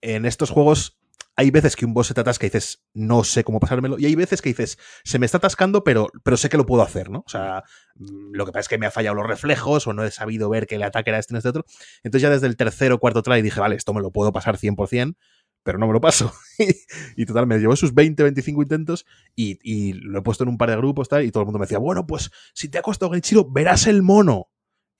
[0.00, 1.00] En estos juegos
[1.36, 4.04] hay veces que un boss se te atasca y dices, no sé cómo pasármelo, y
[4.04, 7.08] hay veces que dices, se me está atascando, pero, pero sé que lo puedo hacer,
[7.08, 7.20] ¿no?
[7.20, 10.04] O sea, mm, lo que pasa es que me ha fallado los reflejos o no
[10.04, 11.64] he sabido ver que el ataque era este este otro.
[12.02, 14.58] Entonces ya desde el tercero o cuarto try dije, vale, esto me lo puedo pasar
[14.58, 15.16] 100%,
[15.62, 16.30] pero no me lo paso.
[17.16, 20.58] y total, me llevó sus 20, 25 intentos y, y, lo he puesto en un
[20.58, 22.82] par de grupos tal, y todo el mundo me decía, bueno, pues si te ha
[22.82, 24.49] costado Genichiro, verás el mono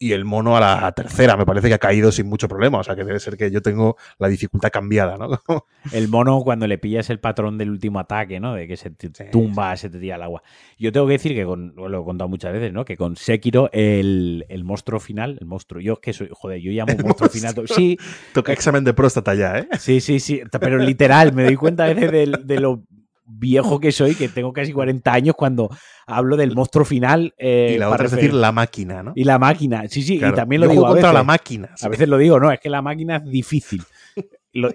[0.03, 2.79] y el mono a la tercera me parece que ha caído sin mucho problema.
[2.79, 5.29] O sea que debe ser que yo tengo la dificultad cambiada, ¿no?
[5.93, 8.55] el mono cuando le pillas el patrón del último ataque, ¿no?
[8.55, 10.43] De que se te tumba, se te tira al agua.
[10.79, 12.87] Yo tengo que decir que con, lo he contado muchas veces, ¿no?
[12.87, 16.95] Que con Sekiro el, el monstruo final, el monstruo, yo que soy, joder, yo llamo
[17.05, 17.55] monstruo final.
[17.67, 17.99] Sí.
[18.33, 19.69] Toca examen de próstata ya, ¿eh?
[19.79, 20.41] Sí, sí, sí.
[20.59, 22.85] Pero literal, me doy cuenta a veces de, de lo
[23.31, 25.71] viejo que soy, que tengo casi 40 años cuando
[26.07, 27.35] hablo del monstruo final.
[27.39, 29.13] Eh, y la otra es decir, la máquina, ¿no?
[29.15, 31.13] Y la máquina, sí, sí, y también lo digo a veces.
[31.13, 31.75] la máquina.
[31.81, 33.83] A veces lo digo, no, es que la máquina es difícil.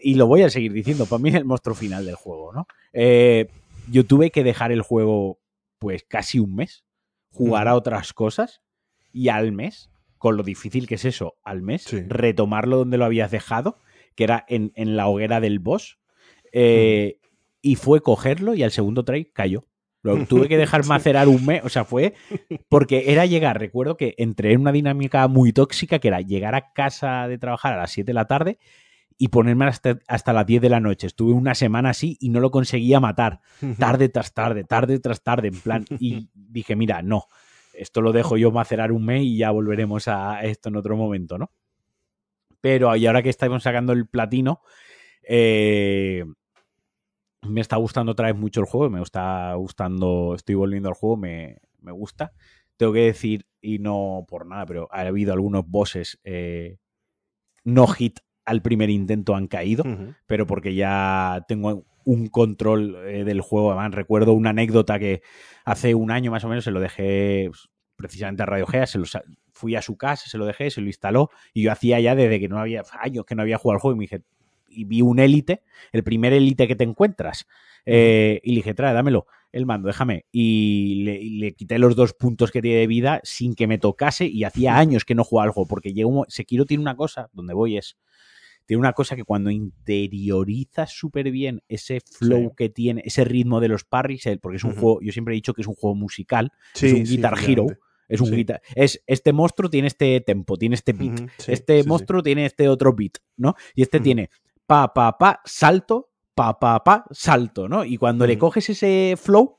[0.01, 2.68] y lo voy a seguir diciendo, para mí es el monstruo final del juego, ¿no?
[2.93, 3.49] Eh,
[3.89, 5.39] yo tuve que dejar el juego,
[5.80, 6.86] pues casi un mes,
[7.32, 8.62] jugar a otras cosas
[9.12, 13.32] y al mes, con lo difícil que es eso, al mes, retomarlo donde lo habías
[13.32, 13.78] dejado,
[14.16, 15.99] que era en, la hoguera del boss.
[16.53, 17.20] Eh,
[17.66, 19.66] y fue cogerlo y al segundo try cayó.
[20.03, 22.13] Lo tuve que dejar macerar un mes, o sea, fue
[22.70, 26.72] porque era llegar, recuerdo que entré en una dinámica muy tóxica que era llegar a
[26.74, 28.59] casa de trabajar a las 7 de la tarde
[29.18, 31.07] y ponerme hasta, hasta las 10 de la noche.
[31.07, 33.39] Estuve una semana así y no lo conseguía matar,
[33.80, 37.24] tarde tras tarde, tarde tras tarde, en plan, y dije, mira, no,
[37.74, 41.39] esto lo dejo yo macerar un mes y ya volveremos a esto en otro momento,
[41.39, 41.49] ¿no?
[42.61, 44.61] Pero y ahora que estamos sacando el platino,
[45.28, 46.26] eh,
[47.48, 51.18] me está gustando otra vez mucho el juego, me está gustando, estoy volviendo al juego,
[51.18, 52.34] me, gusta.
[52.78, 56.78] Tengo que decir, y no por nada, pero ha habido algunos bosses eh,
[57.64, 59.84] no hit al primer intento han caído,
[60.28, 63.72] pero porque ya tengo un control eh, del juego.
[63.72, 65.22] Además, recuerdo una anécdota que
[65.66, 69.00] hace un año más o menos se lo dejé pues, precisamente a Radio Gea, se
[69.00, 69.06] lo,
[69.52, 72.39] fui a su casa, se lo dejé, se lo instaló y yo hacía ya desde
[72.39, 74.22] que no había años que no había jugado al juego y me dije,
[74.76, 77.47] y vi un élite, el primer élite que te encuentras.
[77.86, 80.26] Eh, y le dije, trae, dámelo el mando, déjame.
[80.34, 81.03] Y
[81.39, 84.78] le, quité los dos puntos que tiene de vida sin que me tocase y hacía
[84.78, 87.97] años que no jugaba algo, porque llegó, Sekiro tiene una cosa, donde voy es,
[88.65, 93.69] tiene una cosa que cuando interiorizas súper bien ese flow que tiene, ese ritmo de
[93.69, 96.51] los parries, porque es un juego, yo siempre he dicho que es un juego musical,
[96.73, 97.67] es un Guitar Hero.
[98.07, 98.61] Es un guitar.
[98.76, 101.28] Es, este monstruo tiene este tempo, tiene este beat.
[101.47, 103.55] este monstruo tiene este otro beat, ¿no?
[103.73, 104.30] Y este tiene
[104.68, 107.86] pa, pa, pa, salto, pa, pa, pa, salto, ¿no?
[107.86, 109.57] Y cuando le coges ese flow,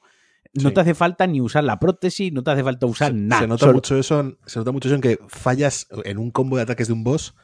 [0.62, 3.42] no te hace falta ni usar la prótesis, no te hace falta usar nada.
[3.42, 6.62] Se nota, mucho eso, se nota mucho eso en que fallas en un combo de
[6.62, 7.34] ataques de un boss.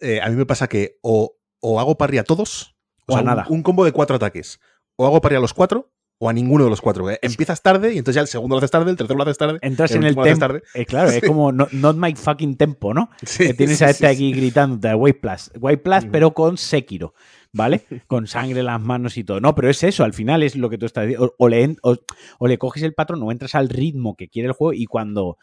[0.00, 1.36] Eh, a mí me pasa que o,
[1.78, 2.76] hago parry a todos,
[3.06, 3.46] o, a nada.
[3.48, 4.60] Un, combo de cuatro ataques.
[4.96, 5.92] O hago parry a los cuatro,
[6.24, 7.10] o a ninguno de los cuatro.
[7.10, 7.18] ¿eh?
[7.20, 9.58] Empiezas tarde y entonces ya el segundo lo haces tarde, el tercero lo haces tarde.
[9.60, 10.54] Entras en el tempo.
[10.72, 13.10] Eh, claro, es como not my fucking tempo, ¿no?
[13.24, 15.50] Sí, tienes a este aquí gritándote White Plus.
[15.58, 17.14] White Plus, pero con Sekiro.
[17.54, 17.82] ¿Vale?
[18.06, 19.40] Con sangre en las manos y todo.
[19.40, 21.34] No, pero es eso, al final es lo que tú estás diciendo.
[21.38, 24.72] O, le, o, le coges el patrón o entras al ritmo que quiere el juego
[24.72, 25.38] y cuando.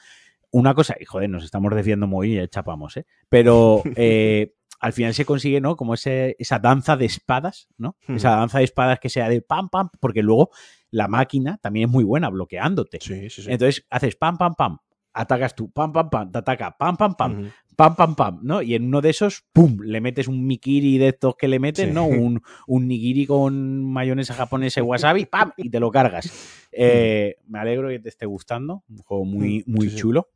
[0.49, 3.05] Una cosa, y joder, nos estamos desviando muy y chapamos, ¿eh?
[3.27, 5.75] Pero eh, al final se consigue, ¿no?
[5.75, 7.95] Como ese, esa danza de espadas, ¿no?
[8.07, 10.51] Esa danza de espadas que sea de pam, pam, porque luego
[10.89, 12.99] la máquina también es muy buena bloqueándote.
[13.01, 13.51] Sí, sí, sí.
[13.51, 14.77] Entonces haces pam, pam, pam,
[15.13, 18.61] atacas tú, pam, pam, pam, te ataca, pam, pam, pam, pam, pam, pam, ¿no?
[18.61, 21.93] Y en uno de esos, pum, le metes un mikiri de estos que le meten,
[21.93, 22.05] ¿no?
[22.05, 26.31] Un, un nigiri con mayonesa japonesa y wasabi, pam, y te lo cargas.
[26.71, 30.29] Eh, me alegro que te esté gustando, un juego muy, muy chulo.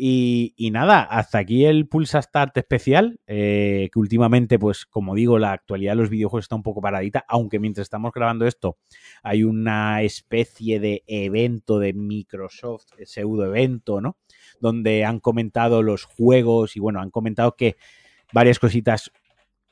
[0.00, 5.50] Y, nada, hasta aquí el Pulsa Start especial, eh, que últimamente, pues como digo, la
[5.50, 8.78] actualidad de los videojuegos está un poco paradita, aunque mientras estamos grabando esto
[9.24, 14.16] hay una especie de evento de Microsoft, pseudo evento, ¿no?
[14.60, 17.76] Donde han comentado los juegos y bueno, han comentado que
[18.32, 19.10] varias cositas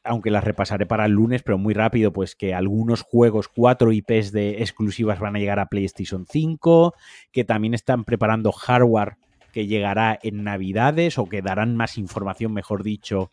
[0.02, 4.30] aunque las repasaré para el lunes, pero muy rápido, pues que algunos juegos, cuatro IPs
[4.30, 6.94] de exclusivas van a llegar a PlayStation 5,
[7.32, 9.16] que también están preparando hardware
[9.56, 13.32] que llegará en Navidades o que darán más información, mejor dicho,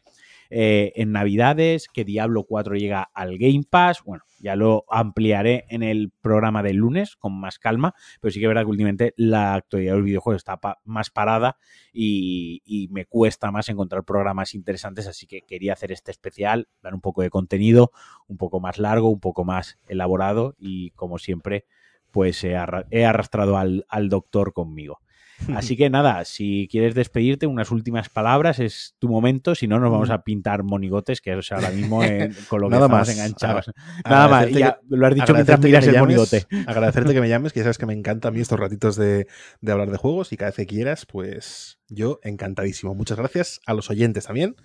[0.49, 4.01] eh, en Navidades, que Diablo 4 llega al Game Pass.
[4.05, 8.45] Bueno, ya lo ampliaré en el programa del lunes con más calma, pero sí que
[8.45, 11.57] es verdad que últimamente la actualidad del videojuego está más parada
[11.91, 17.01] y, me cuesta más encontrar programas interesantes, así que quería hacer este especial, dar un
[17.01, 17.91] poco de contenido,
[18.30, 21.65] un poco más largo, un poco más elaborado y como siempre,
[22.11, 25.03] pues he, arrastrado al doctor conmigo.
[25.55, 29.55] Así que nada, si quieres despedirte, unas últimas palabras, es tu momento.
[29.55, 31.99] Si no, nos vamos a pintar monigotes, que es ahora mismo
[32.49, 33.09] con lo que Nada estamos más.
[33.09, 33.67] enganchados.
[33.69, 33.73] A-
[34.09, 36.47] Nada más, ya que- lo has dicho mientras miras me el llames, monigote.
[36.67, 39.27] Agradecerte que me llames, que ya sabes que me encanta a mí estos ratitos de,
[39.61, 42.95] de hablar de juegos y cada vez que quieras, pues yo encantadísimo.
[42.95, 44.55] Muchas gracias a los oyentes también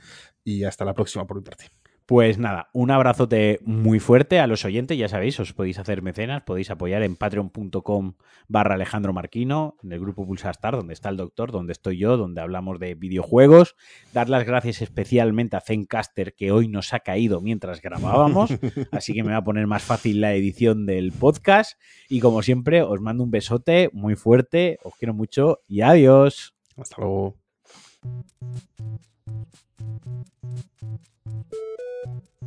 [0.44, 1.66] y hasta la próxima por mi parte.
[2.08, 6.42] Pues nada, un abrazote muy fuerte a los oyentes, ya sabéis, os podéis hacer mecenas,
[6.42, 8.14] podéis apoyar en patreon.com
[8.48, 12.40] barra Alejandro Marquino, en el grupo Pulsastar, donde está el doctor, donde estoy yo, donde
[12.40, 13.76] hablamos de videojuegos.
[14.14, 18.52] Dar las gracias especialmente a Zencaster, que hoy nos ha caído mientras grabábamos,
[18.90, 21.78] así que me va a poner más fácil la edición del podcast.
[22.08, 26.54] Y como siempre, os mando un besote muy fuerte, os quiero mucho y adiós.
[26.74, 27.36] Hasta luego.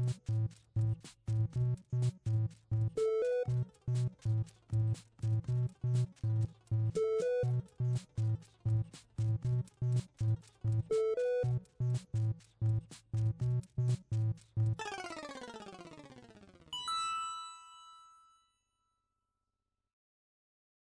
[0.07, 0.15] Thank
[1.93, 2.20] you.